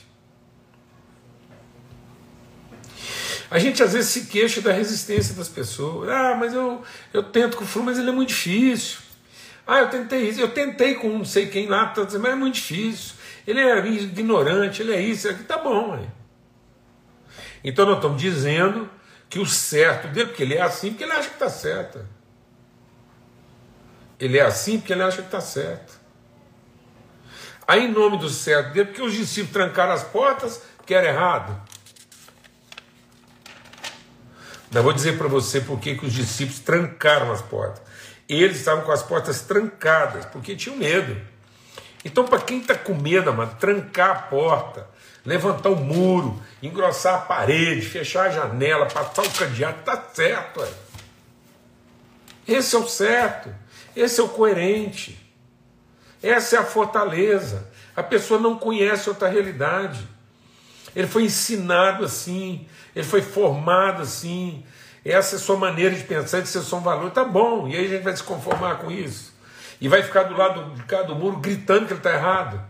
A 3.48 3.60
gente 3.60 3.84
às 3.84 3.94
vezes 3.94 4.10
se 4.10 4.26
queixa 4.26 4.60
da 4.60 4.74
resistência 4.74 5.36
das 5.36 5.48
pessoas. 5.48 6.10
Ah, 6.10 6.36
mas 6.36 6.52
eu, 6.52 6.82
eu 7.14 7.22
tento 7.22 7.58
com 7.58 7.64
o 7.64 7.68
Flu, 7.68 7.84
mas 7.84 8.00
ele 8.00 8.10
é 8.10 8.12
muito 8.12 8.30
difícil. 8.30 8.98
Ah, 9.68 9.82
eu 9.82 9.90
tentei 9.92 10.28
isso, 10.28 10.42
eu 10.42 10.50
tentei 10.50 10.96
com 10.96 11.10
não 11.10 11.26
sei 11.26 11.46
quem 11.46 11.68
lá, 11.68 11.94
mas 11.96 12.16
é 12.16 12.34
muito 12.34 12.56
difícil. 12.56 13.14
Ele 13.46 13.60
é 13.60 13.86
ignorante, 13.86 14.82
ele 14.82 14.96
é 14.96 15.00
isso, 15.00 15.30
aqui 15.30 15.44
tá 15.44 15.60
bom. 15.60 16.04
Então 17.64 17.86
nós 17.86 17.98
estamos 17.98 18.20
dizendo 18.20 18.90
que 19.30 19.38
o 19.38 19.46
certo 19.46 20.08
dele, 20.08 20.30
porque 20.30 20.42
ele 20.42 20.56
é 20.56 20.62
assim, 20.64 20.90
porque 20.90 21.04
ele 21.04 21.14
acha 21.14 21.30
que 21.30 21.36
está 21.36 21.52
certo. 21.52 22.15
Ele 24.20 24.38
é 24.38 24.42
assim 24.42 24.80
porque 24.80 24.94
ele 24.94 25.04
acha 25.04 25.18
que 25.18 25.28
está 25.28 25.42
certo. 25.42 25.94
Aí, 27.68 27.86
em 27.86 27.92
nome 27.92 28.18
do 28.18 28.30
certo 28.30 28.74
dele, 28.74 28.86
porque 28.86 29.02
os 29.02 29.14
discípulos 29.14 29.54
trancaram 29.54 29.94
as 29.94 30.04
portas, 30.04 30.62
que 30.86 30.94
era 30.94 31.08
errado. 31.08 31.60
Eu 34.72 34.84
vou 34.84 34.94
dizer 34.94 35.18
para 35.18 35.28
você 35.28 35.62
por 35.62 35.80
que 35.80 35.98
os 36.04 36.14
discípulos 36.14 36.60
trancaram 36.60 37.32
as 37.32 37.42
portas. 37.42 37.82
Eles 38.28 38.58
estavam 38.58 38.84
com 38.84 38.92
as 38.92 39.02
portas 39.02 39.42
trancadas, 39.42 40.26
porque 40.26 40.56
tinham 40.56 40.78
medo. 40.78 41.20
Então, 42.04 42.26
para 42.26 42.40
quem 42.40 42.60
está 42.60 42.76
com 42.76 42.94
medo, 42.94 43.34
mano, 43.34 43.56
trancar 43.60 44.12
a 44.12 44.16
porta, 44.16 44.88
levantar 45.26 45.70
o 45.70 45.76
muro, 45.76 46.40
engrossar 46.62 47.16
a 47.16 47.20
parede, 47.20 47.82
fechar 47.82 48.28
a 48.28 48.30
janela, 48.30 48.86
passar 48.86 49.24
o 49.24 49.32
cadeado, 49.32 49.80
está 49.80 50.04
certo. 50.14 50.60
Ué. 50.60 50.70
Esse 52.48 52.76
é 52.76 52.80
o 52.80 52.88
certo. 52.88 53.50
Esse 53.96 54.20
é 54.20 54.24
o 54.24 54.30
coerente. 54.30 55.18
Essa 56.22 56.58
é 56.58 56.60
a 56.60 56.64
fortaleza. 56.64 57.70
A 57.96 58.04
pessoa 58.04 58.40
não 58.40 58.58
conhece 58.58 59.10
outra 59.10 59.28
realidade. 59.28 60.08
Ele 60.96 61.08
foi 61.08 61.24
ensinado 61.24 62.06
assim, 62.06 62.68
ele 62.96 63.06
foi 63.06 63.22
formado 63.22 64.02
assim. 64.02 64.66
Essa 65.04 65.36
é 65.36 65.38
a 65.38 65.42
sua 65.42 65.58
maneira 65.58 65.94
de 65.94 66.04
pensar, 66.04 66.42
de 66.42 66.48
ser 66.48 66.62
só 66.62 66.78
um 66.78 66.82
valor. 66.82 67.12
Tá 67.12 67.24
bom, 67.24 67.68
e 67.68 67.76
aí 67.76 67.86
a 67.86 67.90
gente 67.90 68.04
vai 68.04 68.16
se 68.16 68.24
conformar 68.24 68.80
com 68.80 68.92
isso. 68.92 69.34
E 69.80 69.88
vai 69.88 70.02
ficar 70.02 70.24
do 70.24 70.36
lado 70.36 70.74
de 70.74 70.84
cá 70.84 71.04
do 71.04 71.16
muro 71.16 71.38
gritando 71.38 71.86
que 71.86 71.94
ele 71.94 72.00
está 72.00 72.14
errado. 72.14 72.62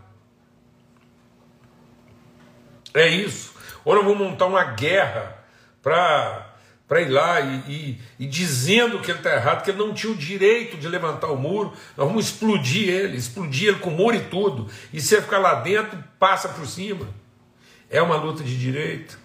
É 2.92 3.06
isso. 3.08 3.54
Ou 3.84 3.94
nós 3.94 4.04
vamos 4.04 4.18
montar 4.18 4.46
uma 4.46 4.64
guerra 4.64 5.38
para 5.82 6.45
para 6.88 7.00
ir 7.00 7.08
lá 7.08 7.40
e, 7.40 7.54
e, 7.68 8.00
e, 8.20 8.26
dizendo 8.26 9.00
que 9.00 9.10
ele 9.10 9.18
está 9.18 9.34
errado, 9.34 9.64
que 9.64 9.70
ele 9.70 9.78
não 9.78 9.92
tinha 9.92 10.12
o 10.12 10.16
direito 10.16 10.76
de 10.76 10.86
levantar 10.88 11.28
o 11.28 11.36
muro, 11.36 11.72
nós 11.96 12.06
vamos 12.06 12.26
explodir 12.26 12.88
ele, 12.88 13.16
explodir 13.16 13.68
ele 13.68 13.78
com 13.78 13.90
o 13.90 13.96
muro 13.96 14.16
e 14.16 14.20
tudo, 14.20 14.68
e 14.92 15.00
se 15.00 15.14
ele 15.14 15.22
ficar 15.22 15.38
lá 15.38 15.56
dentro, 15.56 16.02
passa 16.18 16.48
por 16.48 16.66
cima. 16.66 17.08
É 17.90 18.00
uma 18.00 18.16
luta 18.16 18.42
de 18.44 18.56
direito? 18.58 19.18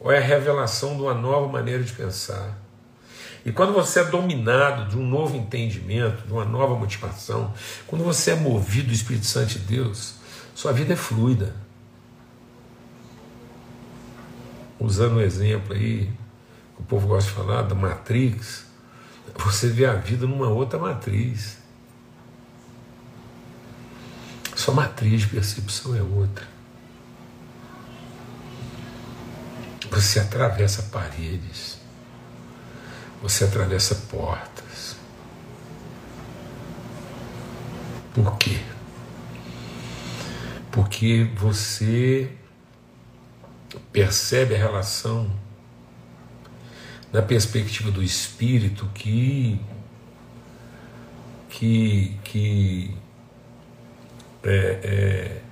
Ou 0.00 0.10
é 0.10 0.18
a 0.18 0.22
revelação 0.22 0.96
de 0.96 1.02
uma 1.02 1.14
nova 1.14 1.48
maneira 1.48 1.82
de 1.82 1.92
pensar? 1.92 2.58
E 3.44 3.52
quando 3.52 3.74
você 3.74 4.00
é 4.00 4.04
dominado 4.04 4.88
de 4.88 4.96
um 4.96 5.06
novo 5.06 5.36
entendimento, 5.36 6.26
de 6.26 6.32
uma 6.32 6.46
nova 6.46 6.74
motivação, 6.74 7.52
quando 7.86 8.02
você 8.02 8.30
é 8.30 8.34
movido 8.34 8.88
do 8.88 8.94
Espírito 8.94 9.26
Santo 9.26 9.48
de 9.48 9.58
Deus, 9.58 10.14
sua 10.54 10.72
vida 10.72 10.94
é 10.94 10.96
fluida. 10.96 11.54
Usando 14.80 15.16
um 15.16 15.20
exemplo 15.20 15.74
aí, 15.74 16.10
o 16.78 16.82
povo 16.82 17.08
gosta 17.08 17.30
de 17.30 17.36
falar 17.36 17.62
da 17.62 17.74
matrix, 17.74 18.66
você 19.36 19.68
vê 19.68 19.86
a 19.86 19.94
vida 19.94 20.26
numa 20.26 20.48
outra 20.48 20.78
matriz. 20.78 21.58
Sua 24.54 24.74
matriz 24.74 25.22
de 25.22 25.28
percepção 25.28 25.96
é 25.96 26.02
outra. 26.02 26.46
Você 29.90 30.18
atravessa 30.18 30.82
paredes, 30.84 31.78
você 33.22 33.44
atravessa 33.44 33.94
portas. 34.10 34.96
Por 38.12 38.36
quê? 38.38 38.60
Porque 40.70 41.30
você 41.36 42.32
percebe 43.92 44.54
a 44.54 44.58
relação 44.58 45.30
na 47.14 47.22
perspectiva 47.22 47.92
do 47.92 48.02
espírito 48.02 48.90
que 48.92 49.60
que, 51.48 52.18
que 52.24 52.92
é, 54.42 54.50
é, 54.82 55.42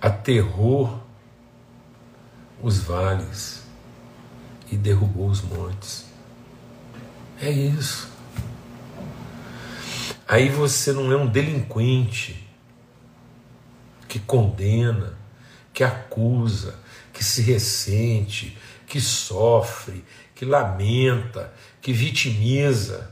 aterror 0.00 0.98
os 2.60 2.80
vales 2.80 3.62
e 4.72 4.76
derrubou 4.76 5.28
os 5.28 5.40
montes. 5.40 6.06
É 7.40 7.48
isso. 7.48 8.10
Aí 10.26 10.48
você 10.48 10.92
não 10.92 11.12
é 11.12 11.16
um 11.16 11.28
delinquente 11.28 12.44
que 14.08 14.18
condena, 14.18 15.16
que 15.72 15.84
acusa, 15.84 16.80
que 17.12 17.22
se 17.22 17.40
ressente, 17.42 18.58
que 18.88 19.00
sofre, 19.00 20.04
que 20.44 20.50
lamenta, 20.50 21.52
que 21.80 21.92
vitimiza. 21.92 23.10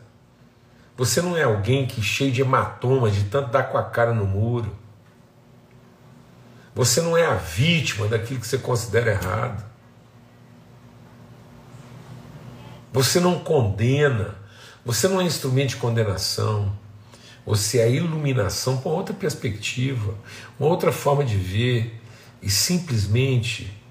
Você 0.97 1.23
não 1.23 1.37
é 1.37 1.43
alguém 1.43 1.87
que 1.87 2.03
cheio 2.03 2.31
de 2.31 2.43
hematomas, 2.43 3.15
de 3.15 3.25
tanto 3.25 3.51
dar 3.51 3.65
com 3.65 3.79
a 3.79 3.83
cara 3.83 4.12
no 4.12 4.27
muro. 4.27 4.77
Você 6.75 7.01
não 7.01 7.17
é 7.17 7.25
a 7.25 7.35
vítima 7.35 8.07
daquilo 8.07 8.41
que 8.41 8.47
você 8.47 8.59
considera 8.59 9.12
errado. 9.12 9.65
Você 12.93 13.19
não 13.19 13.39
condena. 13.39 14.37
Você 14.85 15.09
não 15.09 15.21
é 15.21 15.25
instrumento 15.25 15.71
de 15.71 15.77
condenação. 15.77 16.77
Você 17.47 17.79
é 17.79 17.85
a 17.85 17.89
iluminação 17.89 18.77
para 18.77 18.93
outra 18.93 19.15
perspectiva, 19.15 20.15
uma 20.61 20.69
outra 20.69 20.93
forma 20.93 21.25
de 21.25 21.37
ver. 21.37 22.01
E 22.41 22.51
simplesmente 22.51 23.83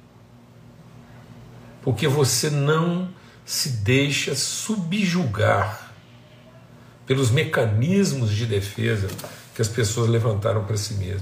porque 1.81 2.07
você 2.07 2.49
não 2.49 3.09
se 3.51 3.67
deixa 3.67 4.33
subjugar 4.33 5.91
pelos 7.05 7.29
mecanismos 7.29 8.31
de 8.31 8.45
defesa 8.45 9.09
que 9.53 9.61
as 9.61 9.67
pessoas 9.67 10.07
levantaram 10.07 10.63
para 10.63 10.77
si 10.77 10.93
mesmas. 10.93 11.21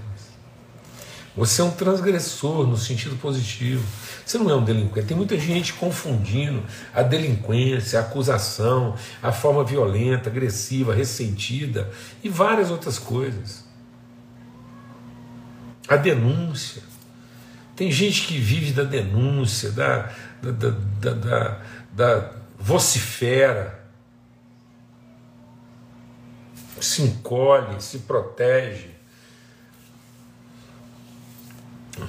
Você 1.36 1.62
é 1.62 1.64
um 1.64 1.72
transgressor 1.72 2.68
no 2.68 2.78
sentido 2.78 3.16
positivo. 3.16 3.84
Você 4.24 4.38
não 4.38 4.48
é 4.48 4.56
um 4.56 4.64
delinquente. 4.64 5.08
Tem 5.08 5.18
muita 5.18 5.40
gente 5.40 5.74
confundindo 5.74 6.64
a 6.94 7.02
delinquência, 7.02 7.98
a 7.98 8.04
acusação, 8.04 8.96
a 9.24 9.32
forma 9.32 9.64
violenta, 9.64 10.30
agressiva, 10.30 10.94
ressentida 10.94 11.90
e 12.24 12.30
várias 12.30 12.70
outras 12.70 13.00
coisas. 13.00 13.66
A 15.88 15.96
denúncia. 15.96 16.84
Tem 17.76 17.92
gente 17.92 18.28
que 18.28 18.38
vive 18.38 18.72
da 18.72 18.84
denúncia, 18.84 19.72
da, 19.72 20.12
da, 20.44 20.52
da, 21.00 21.14
da, 21.14 21.62
da, 22.00 22.32
vocifera, 22.58 23.77
se 26.79 27.01
encolhe, 27.01 27.82
se 27.82 28.00
protege. 28.00 28.91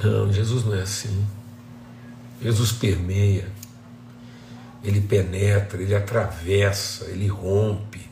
Não, 0.05 0.33
Jesus 0.33 0.65
não 0.65 0.77
é 0.77 0.83
assim. 0.83 1.27
Jesus 2.41 2.71
permeia, 2.71 3.51
ele 4.85 5.01
penetra, 5.01 5.83
ele 5.83 5.95
atravessa, 5.95 7.07
ele 7.07 7.27
rompe, 7.27 8.09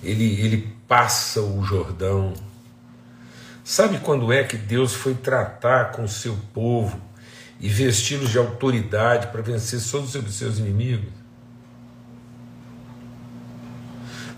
ele, 0.00 0.40
ele 0.40 0.76
passa 0.86 1.40
o 1.40 1.64
Jordão. 1.64 2.34
Sabe 3.64 3.98
quando 3.98 4.32
é 4.32 4.44
que 4.44 4.56
Deus 4.56 4.94
foi 4.94 5.14
tratar 5.14 5.90
com 5.90 6.04
o 6.04 6.08
seu 6.08 6.38
povo 6.52 7.02
e 7.60 7.68
vesti-los 7.68 8.30
de 8.30 8.38
autoridade 8.38 9.28
para 9.28 9.42
vencer 9.42 9.80
todos 9.90 10.14
os 10.14 10.34
seus 10.34 10.58
inimigos? 10.58 11.12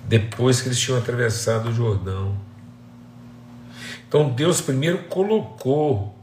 Depois 0.05 0.61
que 0.61 0.69
eles 0.69 0.79
tinham 0.79 0.99
atravessado 0.99 1.69
o 1.69 1.73
Jordão. 1.73 2.39
Então 4.07 4.31
Deus 4.31 4.61
primeiro 4.61 5.05
colocou 5.05 6.17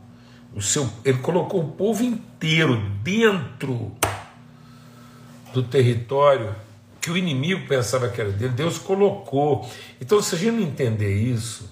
o 0.55 0.61
seu, 0.61 0.89
ele 1.03 1.17
colocou 1.17 1.61
o 1.61 1.71
povo 1.71 2.03
inteiro 2.03 2.77
dentro 3.03 3.91
do 5.53 5.63
território 5.63 6.55
que 7.03 7.11
o 7.11 7.17
inimigo 7.17 7.67
pensava 7.67 8.07
que 8.07 8.21
era 8.21 8.31
dele. 8.31 8.53
Deus 8.53 8.77
colocou. 8.77 9.69
Então, 9.99 10.21
se 10.21 10.35
a 10.35 10.37
gente 10.37 10.53
não 10.53 10.61
entender 10.61 11.13
isso, 11.13 11.69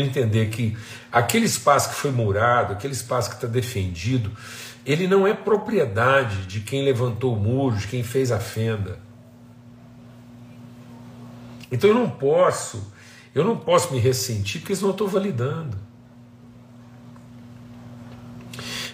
entender 0.00 0.48
que 0.48 0.76
aquele 1.10 1.44
espaço 1.44 1.90
que 1.90 1.94
foi 1.96 2.10
murado, 2.10 2.72
aquele 2.72 2.92
espaço 2.92 3.28
que 3.28 3.34
está 3.34 3.46
defendido, 3.46 4.30
ele 4.86 5.06
não 5.06 5.26
é 5.26 5.34
propriedade 5.34 6.46
de 6.46 6.60
quem 6.60 6.84
levantou 6.84 7.34
o 7.34 7.38
muro, 7.38 7.76
de 7.76 7.86
quem 7.86 8.02
fez 8.02 8.32
a 8.32 8.38
fenda. 8.38 8.98
Então 11.70 11.90
eu 11.90 11.94
não 11.94 12.08
posso, 12.08 12.92
eu 13.34 13.44
não 13.44 13.56
posso 13.56 13.92
me 13.92 13.98
ressentir 13.98 14.60
porque 14.60 14.74
senão 14.74 14.88
eu 14.88 14.92
estou 14.92 15.08
validando. 15.08 15.76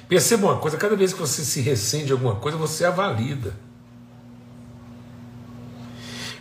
Perceba 0.08 0.46
uma 0.46 0.58
coisa: 0.58 0.76
cada 0.76 0.96
vez 0.96 1.12
que 1.12 1.20
você 1.20 1.44
se 1.44 1.60
ressente 1.60 2.10
alguma 2.10 2.36
coisa, 2.36 2.56
você 2.56 2.84
a 2.84 2.90
valida. 2.90 3.67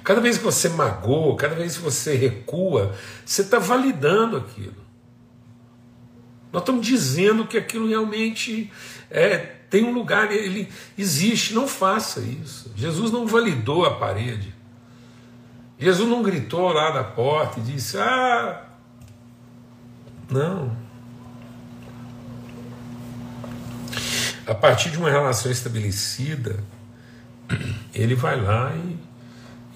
Cada 0.07 0.21
vez 0.21 0.37
que 0.37 0.43
você 0.45 0.69
magoa, 0.69 1.35
cada 1.35 1.53
vez 1.53 1.75
que 1.75 1.83
você 1.83 2.15
recua, 2.15 2.95
você 3.25 3.41
está 3.41 3.59
validando 3.59 4.37
aquilo. 4.37 4.87
Nós 6.49 6.61
estamos 6.61 6.87
dizendo 6.87 7.45
que 7.45 7.57
aquilo 7.57 7.89
realmente 7.89 8.71
é, 9.11 9.37
tem 9.69 9.83
um 9.83 9.91
lugar, 9.91 10.31
ele 10.31 10.69
existe. 10.97 11.53
Não 11.53 11.67
faça 11.67 12.21
isso. 12.21 12.71
Jesus 12.73 13.11
não 13.11 13.27
validou 13.27 13.83
a 13.85 13.95
parede. 13.95 14.55
Jesus 15.77 16.07
não 16.07 16.23
gritou 16.23 16.71
lá 16.71 16.89
da 16.91 17.03
porta 17.03 17.59
e 17.59 17.63
disse: 17.63 17.97
Ah, 17.97 18.65
não. 20.31 20.87
a 24.47 24.55
partir 24.55 24.89
de 24.89 24.97
uma 24.97 25.09
relação 25.09 25.51
estabelecida, 25.51 26.63
ele 27.93 28.15
vai 28.15 28.39
lá 28.39 28.73
e, 28.73 28.96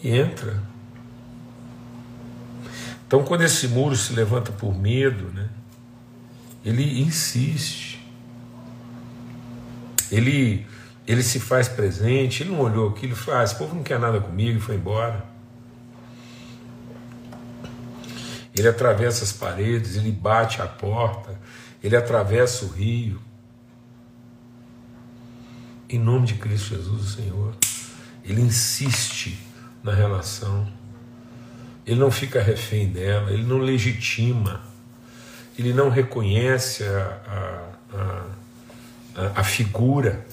e 0.03 0.09
entra. 0.09 0.61
Então, 3.05 3.23
quando 3.23 3.41
esse 3.41 3.67
muro 3.67 3.95
se 3.95 4.13
levanta 4.13 4.51
por 4.51 4.73
medo, 4.73 5.25
né, 5.33 5.49
ele 6.63 7.01
insiste. 7.01 7.99
Ele, 10.11 10.65
ele 11.07 11.23
se 11.23 11.39
faz 11.39 11.67
presente. 11.67 12.43
Ele 12.43 12.51
não 12.51 12.61
olhou 12.61 12.89
aquilo 12.89 13.13
e 13.13 13.15
falou: 13.15 13.41
ah, 13.41 13.43
esse 13.43 13.55
povo 13.55 13.75
não 13.75 13.83
quer 13.83 13.99
nada 13.99 14.19
comigo 14.19 14.57
e 14.57 14.61
foi 14.61 14.75
embora. 14.75 15.25
Ele 18.55 18.67
atravessa 18.67 19.23
as 19.23 19.31
paredes, 19.31 19.95
ele 19.95 20.11
bate 20.11 20.61
a 20.61 20.67
porta, 20.67 21.39
ele 21.81 21.95
atravessa 21.95 22.65
o 22.65 22.67
rio 22.67 23.19
em 25.89 25.99
nome 25.99 26.27
de 26.27 26.35
Cristo 26.35 26.75
Jesus, 26.75 27.01
o 27.01 27.21
Senhor. 27.21 27.55
Ele 28.23 28.41
insiste 28.41 29.37
na 29.83 29.93
relação, 29.93 30.67
ele 31.85 31.99
não 31.99 32.11
fica 32.11 32.41
refém 32.41 32.89
dela, 32.89 33.31
ele 33.31 33.43
não 33.43 33.57
legitima, 33.57 34.61
ele 35.57 35.73
não 35.73 35.89
reconhece 35.89 36.83
a, 36.83 37.67
a, 37.93 38.25
a, 39.15 39.39
a 39.41 39.43
figura. 39.43 40.25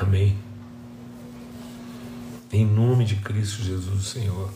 Amém. 0.00 0.38
Em 2.52 2.64
nome 2.64 3.04
de 3.04 3.16
Cristo 3.16 3.62
Jesus, 3.62 4.06
Senhor. 4.06 4.50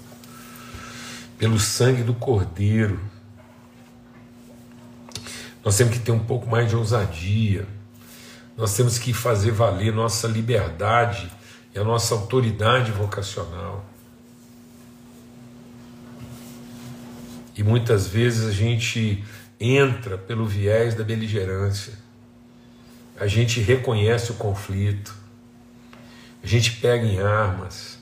Pelo 1.38 1.58
sangue 1.58 2.02
do 2.02 2.14
Cordeiro 2.14 3.12
nós 5.64 5.76
temos 5.76 5.94
que 5.94 6.00
ter 6.00 6.12
um 6.12 6.18
pouco 6.18 6.48
mais 6.48 6.68
de 6.68 6.76
ousadia. 6.76 7.66
Nós 8.56 8.76
temos 8.76 8.98
que 8.98 9.12
fazer 9.12 9.50
valer 9.50 9.92
nossa 9.92 10.28
liberdade 10.28 11.30
e 11.74 11.78
a 11.78 11.84
nossa 11.84 12.14
autoridade 12.14 12.92
vocacional. 12.92 13.84
E 17.56 17.62
muitas 17.62 18.06
vezes 18.06 18.46
a 18.46 18.52
gente 18.52 19.24
entra 19.58 20.18
pelo 20.18 20.46
viés 20.46 20.94
da 20.94 21.04
beligerância. 21.04 21.94
A 23.18 23.26
gente 23.26 23.60
reconhece 23.60 24.32
o 24.32 24.34
conflito. 24.34 25.14
A 26.42 26.46
gente 26.46 26.72
pega 26.72 27.06
em 27.06 27.20
armas. 27.20 27.98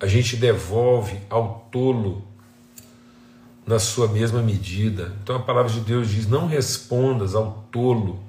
A 0.00 0.06
gente 0.06 0.36
devolve 0.36 1.18
ao 1.28 1.68
tolo 1.72 2.24
na 3.66 3.78
sua 3.78 4.08
mesma 4.08 4.40
medida. 4.40 5.16
Então 5.22 5.36
a 5.36 5.40
palavra 5.40 5.72
de 5.72 5.80
Deus 5.80 6.08
diz: 6.08 6.26
não 6.26 6.46
respondas 6.46 7.34
ao 7.34 7.66
tolo 7.70 8.27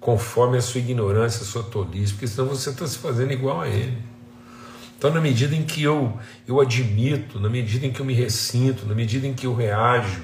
conforme 0.00 0.58
a 0.58 0.62
sua 0.62 0.80
ignorância, 0.80 1.42
a 1.42 1.44
sua 1.44 1.62
tolice, 1.62 2.12
porque 2.12 2.26
senão 2.26 2.48
você 2.48 2.70
está 2.70 2.86
se 2.86 2.98
fazendo 2.98 3.32
igual 3.32 3.60
a 3.60 3.68
ele. 3.68 3.98
Então, 4.96 5.12
na 5.12 5.20
medida 5.20 5.54
em 5.54 5.62
que 5.62 5.82
eu, 5.82 6.18
eu 6.46 6.60
admito, 6.60 7.38
na 7.38 7.48
medida 7.48 7.86
em 7.86 7.92
que 7.92 8.00
eu 8.00 8.06
me 8.06 8.14
ressinto, 8.14 8.86
na 8.86 8.94
medida 8.94 9.26
em 9.26 9.34
que 9.34 9.46
eu 9.46 9.54
reajo, 9.54 10.22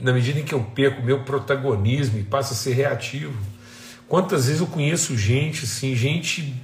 na 0.00 0.12
medida 0.12 0.40
em 0.40 0.44
que 0.44 0.52
eu 0.52 0.60
perco 0.60 1.02
meu 1.02 1.20
protagonismo 1.20 2.18
e 2.18 2.24
passo 2.24 2.52
a 2.52 2.56
ser 2.56 2.74
reativo. 2.74 3.38
Quantas 4.08 4.46
vezes 4.46 4.60
eu 4.60 4.66
conheço 4.66 5.16
gente, 5.16 5.64
assim, 5.64 5.94
gente 5.94 6.54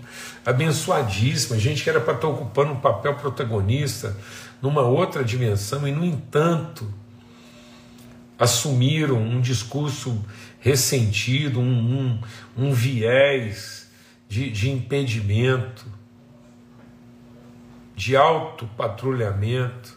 abençoadíssima, 0.45 1.59
gente 1.59 1.85
que 1.85 1.91
era 1.91 2.01
para 2.01 2.15
estar 2.15 2.27
ocupando 2.27 2.73
um 2.73 2.81
papel 2.81 3.15
protagonista, 3.15 4.17
numa 4.61 4.83
outra 4.83 5.23
dimensão, 5.23 5.87
e 5.87 5.93
no 5.93 6.05
entanto, 6.05 6.93
assumiram 8.39 9.17
um 9.17 9.41
discurso 9.41 10.25
ressentido, 10.61 11.61
um, 11.61 11.65
um, 11.65 12.21
um 12.57 12.73
viés 12.73 13.91
de, 14.29 14.51
de 14.51 14.71
impedimento, 14.71 15.87
de 17.95 18.17
autopatrulhamento. 18.17 19.97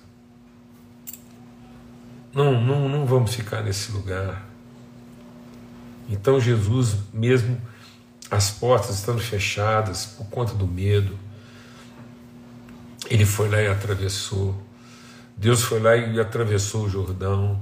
Não, 2.33 2.61
não, 2.61 2.87
não 2.87 3.05
vamos 3.05 3.35
ficar 3.35 3.61
nesse 3.61 3.91
lugar. 3.91 4.47
Então 6.09 6.39
Jesus, 6.39 6.95
mesmo 7.13 7.61
as 8.29 8.49
portas 8.49 8.97
estando 8.97 9.19
fechadas 9.19 10.05
por 10.05 10.25
conta 10.27 10.53
do 10.53 10.65
medo, 10.65 11.17
ele 13.09 13.25
foi 13.25 13.49
lá 13.49 13.61
e 13.61 13.67
atravessou. 13.67 14.55
Deus 15.35 15.63
foi 15.63 15.79
lá 15.79 15.97
e 15.97 16.19
atravessou 16.19 16.85
o 16.85 16.89
Jordão. 16.89 17.61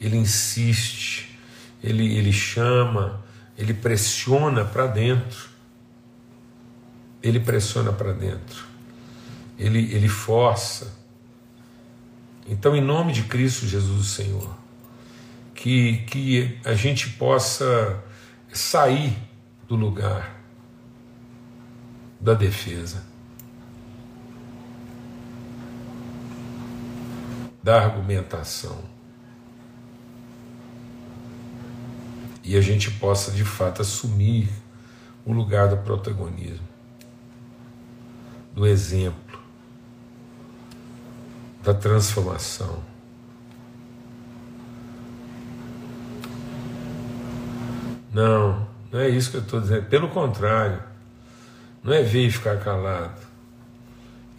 Ele 0.00 0.16
insiste, 0.16 1.35
ele, 1.82 2.16
ele 2.16 2.32
chama, 2.32 3.22
ele 3.56 3.74
pressiona 3.74 4.64
para 4.64 4.86
dentro. 4.86 5.48
Ele 7.22 7.40
pressiona 7.40 7.92
para 7.92 8.12
dentro. 8.12 8.64
Ele, 9.58 9.92
ele 9.94 10.08
força. 10.08 10.96
Então, 12.46 12.76
em 12.76 12.80
nome 12.80 13.12
de 13.12 13.24
Cristo 13.24 13.66
Jesus, 13.66 14.08
Senhor, 14.08 14.56
que, 15.54 15.98
que 16.06 16.58
a 16.64 16.74
gente 16.74 17.10
possa 17.10 18.02
sair 18.52 19.16
do 19.66 19.74
lugar 19.74 20.40
da 22.20 22.34
defesa 22.34 23.16
da 27.66 27.82
argumentação. 27.82 28.78
E 32.46 32.56
a 32.56 32.60
gente 32.60 32.92
possa 32.92 33.32
de 33.32 33.44
fato 33.44 33.82
assumir 33.82 34.48
o 35.24 35.32
lugar 35.32 35.66
do 35.66 35.76
protagonismo, 35.78 36.68
do 38.54 38.64
exemplo, 38.64 39.40
da 41.64 41.74
transformação. 41.74 42.84
Não, 48.14 48.68
não 48.92 49.00
é 49.00 49.08
isso 49.08 49.32
que 49.32 49.38
eu 49.38 49.42
estou 49.42 49.60
dizendo. 49.60 49.86
Pelo 49.86 50.08
contrário, 50.08 50.80
não 51.82 51.92
é 51.92 52.04
ver 52.04 52.28
e 52.28 52.30
ficar 52.30 52.60
calado, 52.60 53.20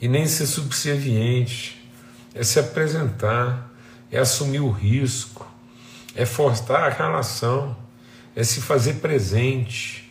e 0.01 0.07
nem 0.07 0.25
ser 0.27 0.47
subserviente 0.47 1.91
é 2.33 2.41
se 2.41 2.57
apresentar, 2.57 3.69
é 4.09 4.17
assumir 4.17 4.61
o 4.61 4.71
risco, 4.71 5.45
é 6.15 6.25
forçar 6.25 6.83
a 6.85 6.89
relação, 6.89 7.75
é 8.37 8.43
se 8.43 8.61
fazer 8.61 8.97
presente, 8.97 10.07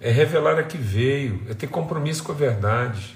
é 0.00 0.10
revelar 0.10 0.58
a 0.58 0.64
que 0.64 0.76
veio, 0.76 1.40
é 1.48 1.54
ter 1.54 1.68
compromisso 1.68 2.24
com 2.24 2.32
a 2.32 2.34
verdade. 2.34 3.14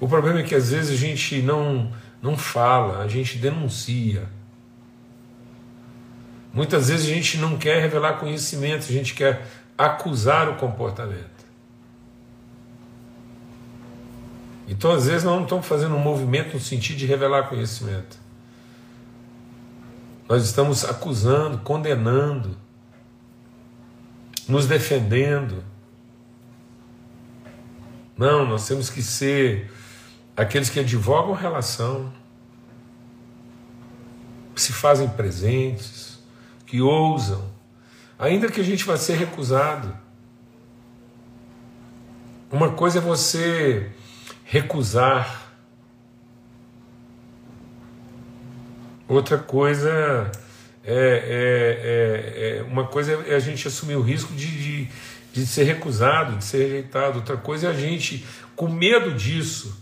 O 0.00 0.08
problema 0.08 0.40
é 0.40 0.42
que 0.42 0.52
às 0.52 0.72
vezes 0.72 0.90
a 0.90 0.96
gente 0.96 1.40
não, 1.42 1.92
não 2.20 2.36
fala, 2.36 3.04
a 3.04 3.06
gente 3.06 3.38
denuncia. 3.38 4.28
Muitas 6.52 6.88
vezes 6.88 7.08
a 7.08 7.14
gente 7.14 7.38
não 7.38 7.56
quer 7.56 7.80
revelar 7.80 8.14
conhecimento, 8.14 8.82
a 8.82 8.92
gente 8.92 9.14
quer 9.14 9.46
acusar 9.78 10.48
o 10.48 10.56
comportamento. 10.56 11.38
Então, 14.66 14.90
às 14.90 15.06
vezes, 15.06 15.22
nós 15.22 15.36
não 15.36 15.44
estamos 15.44 15.66
fazendo 15.66 15.94
um 15.94 16.00
movimento 16.00 16.54
no 16.54 16.60
sentido 16.60 16.96
de 16.96 17.06
revelar 17.06 17.44
conhecimento. 17.44 18.26
Nós 20.28 20.44
estamos 20.44 20.84
acusando, 20.84 21.58
condenando, 21.58 22.54
nos 24.46 24.66
defendendo. 24.66 25.64
Não, 28.14 28.44
nós 28.44 28.68
temos 28.68 28.90
que 28.90 29.02
ser 29.02 29.72
aqueles 30.36 30.68
que 30.68 30.80
advogam 30.80 31.32
relação, 31.32 32.12
que 34.54 34.60
se 34.60 34.72
fazem 34.72 35.08
presentes, 35.08 36.18
que 36.66 36.82
ousam, 36.82 37.50
ainda 38.18 38.50
que 38.50 38.60
a 38.60 38.64
gente 38.64 38.84
vá 38.84 38.98
ser 38.98 39.14
recusado. 39.14 39.96
Uma 42.52 42.72
coisa 42.72 42.98
é 42.98 43.00
você 43.00 43.90
recusar. 44.44 45.47
Outra 49.08 49.38
coisa 49.38 50.30
é, 50.84 50.92
é, 50.92 52.54
é, 52.54 52.58
é, 52.58 52.62
uma 52.64 52.86
coisa 52.86 53.12
é 53.26 53.34
a 53.34 53.38
gente 53.38 53.66
assumir 53.66 53.96
o 53.96 54.02
risco 54.02 54.34
de, 54.34 54.46
de, 54.46 54.88
de 55.32 55.46
ser 55.46 55.64
recusado, 55.64 56.36
de 56.36 56.44
ser 56.44 56.58
rejeitado. 56.58 57.18
Outra 57.18 57.36
coisa 57.36 57.68
é 57.68 57.70
a 57.70 57.74
gente, 57.74 58.26
com 58.54 58.68
medo 58.68 59.12
disso, 59.12 59.74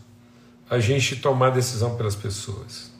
a 0.70 0.78
gente 0.78 1.16
tomar 1.16 1.50
decisão 1.50 1.96
pelas 1.96 2.14
pessoas. 2.14 2.92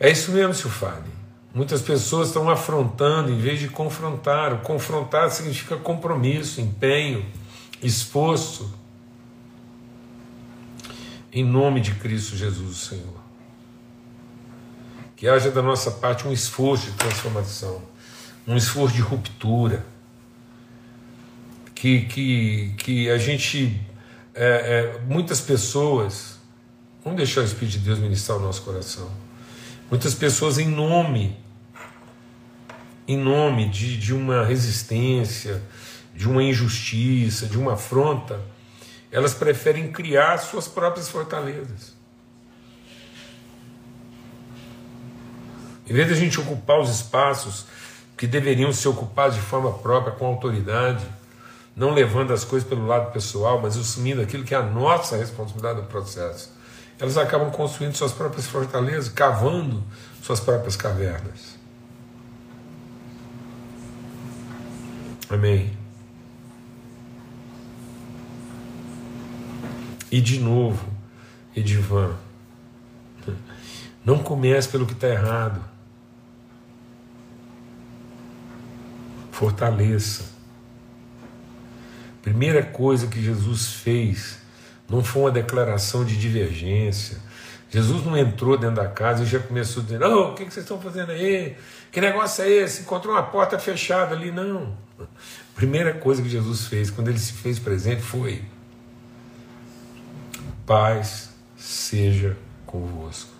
É 0.00 0.10
isso 0.10 0.32
mesmo, 0.32 0.54
Silfane. 0.54 1.16
Muitas 1.54 1.80
pessoas 1.80 2.28
estão 2.28 2.50
afrontando 2.50 3.30
em 3.30 3.38
vez 3.38 3.58
de 3.58 3.68
confrontar. 3.68 4.52
O 4.52 4.58
confrontar 4.58 5.30
significa 5.30 5.76
compromisso, 5.76 6.60
empenho, 6.60 7.24
esforço 7.82 8.74
em 11.32 11.44
nome 11.44 11.80
de 11.80 11.94
Cristo 11.94 12.36
Jesus, 12.36 12.76
Senhor. 12.76 13.25
Que 15.16 15.26
haja 15.26 15.50
da 15.50 15.62
nossa 15.62 15.90
parte 15.90 16.28
um 16.28 16.32
esforço 16.32 16.90
de 16.90 16.92
transformação, 16.92 17.82
um 18.46 18.54
esforço 18.54 18.94
de 18.94 19.00
ruptura. 19.00 19.84
Que, 21.74 22.02
que, 22.02 22.74
que 22.76 23.10
a 23.10 23.18
gente, 23.18 23.80
é, 24.34 24.98
é, 24.98 25.00
muitas 25.06 25.40
pessoas, 25.40 26.38
vamos 27.02 27.16
deixar 27.16 27.40
o 27.40 27.44
Espírito 27.44 27.72
de 27.72 27.78
Deus 27.78 27.98
ministrar 27.98 28.36
o 28.36 28.40
nosso 28.40 28.62
coração. 28.62 29.10
Muitas 29.90 30.14
pessoas, 30.14 30.58
em 30.58 30.68
nome, 30.68 31.36
em 33.08 33.16
nome 33.16 33.68
de, 33.70 33.96
de 33.96 34.12
uma 34.12 34.44
resistência, 34.44 35.62
de 36.14 36.28
uma 36.28 36.42
injustiça, 36.42 37.46
de 37.46 37.58
uma 37.58 37.74
afronta, 37.74 38.40
elas 39.10 39.32
preferem 39.32 39.90
criar 39.90 40.38
suas 40.38 40.68
próprias 40.68 41.08
fortalezas. 41.08 41.95
Em 45.88 45.92
vez 45.92 46.08
de 46.08 46.14
a 46.14 46.16
gente 46.16 46.40
ocupar 46.40 46.80
os 46.80 46.90
espaços 46.90 47.66
que 48.16 48.26
deveriam 48.26 48.72
ser 48.72 48.88
ocupados 48.88 49.36
de 49.36 49.42
forma 49.42 49.72
própria, 49.72 50.12
com 50.12 50.26
autoridade, 50.26 51.04
não 51.76 51.92
levando 51.92 52.32
as 52.32 52.42
coisas 52.42 52.68
pelo 52.68 52.86
lado 52.86 53.12
pessoal, 53.12 53.60
mas 53.60 53.76
assumindo 53.76 54.22
aquilo 54.22 54.42
que 54.42 54.54
é 54.54 54.58
a 54.58 54.62
nossa 54.62 55.16
responsabilidade 55.16 55.82
do 55.82 55.86
processo, 55.86 56.50
elas 56.98 57.18
acabam 57.18 57.50
construindo 57.50 57.94
suas 57.94 58.12
próprias 58.12 58.46
fortalezas, 58.46 59.10
cavando 59.10 59.84
suas 60.22 60.40
próprias 60.40 60.74
cavernas. 60.74 61.56
Amém. 65.28 65.76
E 70.10 70.20
de 70.20 70.38
novo, 70.38 70.86
Edivan, 71.54 72.14
não 74.04 74.18
comece 74.18 74.68
pelo 74.68 74.86
que 74.86 74.92
está 74.92 75.08
errado. 75.08 75.75
Fortaleça. 79.36 80.24
Primeira 82.22 82.62
coisa 82.62 83.06
que 83.06 83.22
Jesus 83.22 83.70
fez 83.70 84.38
não 84.88 85.04
foi 85.04 85.24
uma 85.24 85.30
declaração 85.30 86.06
de 86.06 86.16
divergência. 86.16 87.18
Jesus 87.68 88.02
não 88.02 88.16
entrou 88.16 88.56
dentro 88.56 88.76
da 88.76 88.88
casa 88.88 89.24
e 89.24 89.26
já 89.26 89.38
começou 89.38 89.82
dizendo: 89.82 90.06
Oh, 90.06 90.30
o 90.30 90.34
que 90.34 90.42
vocês 90.42 90.64
estão 90.64 90.80
fazendo 90.80 91.12
aí? 91.12 91.54
Que 91.92 92.00
negócio 92.00 92.44
é 92.44 92.48
esse? 92.48 92.80
Encontrou 92.80 93.14
uma 93.14 93.24
porta 93.24 93.58
fechada 93.58 94.14
ali. 94.14 94.32
Não. 94.32 94.74
Primeira 95.54 95.92
coisa 95.92 96.22
que 96.22 96.30
Jesus 96.30 96.66
fez 96.66 96.88
quando 96.88 97.08
ele 97.08 97.18
se 97.18 97.34
fez 97.34 97.58
presente 97.58 98.00
foi: 98.00 98.42
Paz 100.64 101.28
seja 101.58 102.38
convosco. 102.64 103.32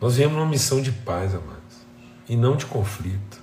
Nós 0.00 0.14
viemos 0.14 0.36
numa 0.36 0.48
missão 0.48 0.80
de 0.80 0.92
paz, 0.92 1.34
amados, 1.34 1.76
e 2.28 2.36
não 2.36 2.54
de 2.54 2.66
conflito. 2.66 3.41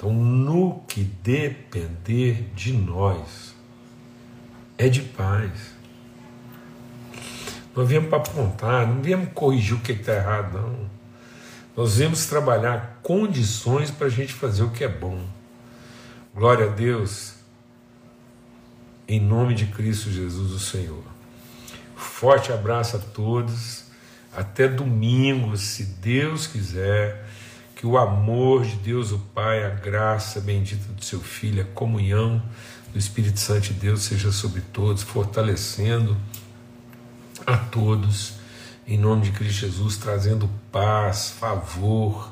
Então, 0.00 0.14
no 0.14 0.80
que 0.88 1.04
depender 1.22 2.50
de 2.54 2.72
nós, 2.72 3.54
é 4.78 4.88
de 4.88 5.02
paz. 5.02 5.50
Nós 7.76 7.86
viemos 7.86 8.08
para 8.08 8.16
apontar, 8.16 8.86
não 8.86 9.02
viemos 9.02 9.28
corrigir 9.34 9.74
o 9.74 9.80
que 9.80 9.92
está 9.92 10.14
errado, 10.14 10.58
não. 10.58 10.90
Nós 11.76 11.98
viemos 11.98 12.24
trabalhar 12.24 12.98
condições 13.02 13.90
para 13.90 14.06
a 14.06 14.10
gente 14.10 14.32
fazer 14.32 14.62
o 14.62 14.70
que 14.70 14.84
é 14.84 14.88
bom. 14.88 15.22
Glória 16.34 16.64
a 16.64 16.70
Deus 16.70 17.34
em 19.06 19.20
nome 19.20 19.54
de 19.54 19.66
Cristo 19.66 20.10
Jesus, 20.10 20.50
o 20.50 20.58
Senhor. 20.58 21.04
Forte 21.94 22.50
abraço 22.50 22.96
a 22.96 23.00
todos. 23.00 23.84
Até 24.34 24.66
domingo, 24.66 25.58
se 25.58 25.84
Deus 25.84 26.46
quiser. 26.46 27.28
Que 27.80 27.86
o 27.86 27.96
amor 27.96 28.62
de 28.66 28.76
Deus, 28.76 29.10
o 29.10 29.18
Pai, 29.18 29.64
a 29.64 29.70
graça 29.70 30.38
bendita 30.38 30.92
do 30.92 31.02
seu 31.02 31.18
Filho, 31.18 31.62
a 31.62 31.64
comunhão 31.64 32.42
do 32.92 32.98
Espírito 32.98 33.40
Santo 33.40 33.68
de 33.68 33.72
Deus 33.72 34.02
seja 34.02 34.30
sobre 34.30 34.60
todos, 34.60 35.02
fortalecendo 35.02 36.14
a 37.46 37.56
todos, 37.56 38.34
em 38.86 38.98
nome 38.98 39.22
de 39.22 39.32
Cristo 39.32 39.60
Jesus, 39.60 39.96
trazendo 39.96 40.46
paz, 40.70 41.30
favor, 41.30 42.30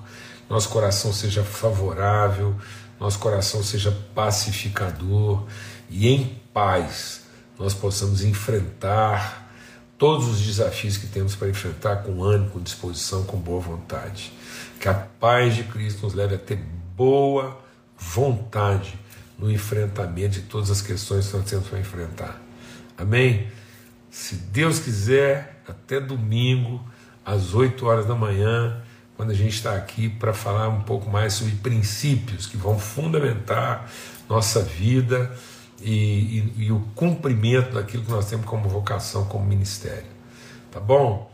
nosso 0.51 0.69
coração 0.69 1.15
seja 1.15 1.43
favorável, 1.43 2.55
nosso 3.01 3.19
coração 3.19 3.63
seja 3.63 3.91
pacificador. 4.15 5.47
E 5.89 6.09
em 6.09 6.39
paz 6.53 7.23
nós 7.59 7.73
possamos 7.73 8.23
enfrentar 8.23 9.48
todos 9.99 10.29
os 10.29 10.41
desafios 10.41 10.97
que 10.97 11.09
temos 11.09 11.35
para 11.35 11.49
enfrentar 11.49 11.97
com 11.97 12.23
ânimo, 12.23 12.51
com 12.51 12.61
disposição, 12.61 13.25
com 13.25 13.37
boa 13.37 13.61
vontade. 13.61 14.33
Que 14.81 14.89
a 14.89 14.95
paz 14.95 15.57
de 15.57 15.65
Cristo 15.65 16.05
nos 16.05 16.15
leve 16.15 16.37
a 16.37 16.39
ter 16.39 16.57
boa 16.97 17.59
vontade 17.99 18.97
no 19.37 19.51
enfrentamento 19.51 20.41
de 20.41 20.43
todas 20.43 20.71
as 20.71 20.81
questões 20.81 21.27
que 21.27 21.37
nós 21.37 21.51
temos 21.51 21.67
para 21.67 21.81
enfrentar. 21.81 22.41
Amém? 22.97 23.49
Se 24.11 24.37
Deus 24.37 24.79
quiser, 24.79 25.63
até 25.69 26.01
domingo, 26.01 26.81
às 27.25 27.53
8 27.55 27.85
horas 27.85 28.07
da 28.07 28.15
manhã, 28.15 28.81
quando 29.17 29.31
a 29.31 29.35
gente 29.35 29.55
está 29.55 29.77
aqui 29.77 30.09
para 30.09 30.33
falar 30.33 30.69
um 30.69 30.83
pouco 30.83 31.11
mais 31.11 31.35
sobre 31.35 31.55
princípios 31.57 32.47
que 32.47 32.57
vão 32.57 32.79
fundamentar 32.79 33.91
nossa 34.29 34.63
vida 34.63 35.37
e, 35.81 36.53
e, 36.59 36.65
e 36.65 36.73
o 36.73 36.81
cumprimento 36.95 37.75
daquilo 37.75 38.05
que 38.05 38.11
nós 38.11 38.29
temos 38.29 38.47
como 38.47 38.69
vocação, 38.69 39.25
como 39.27 39.45
ministério. 39.45 40.07
Tá 40.71 40.81
bom? 40.81 41.28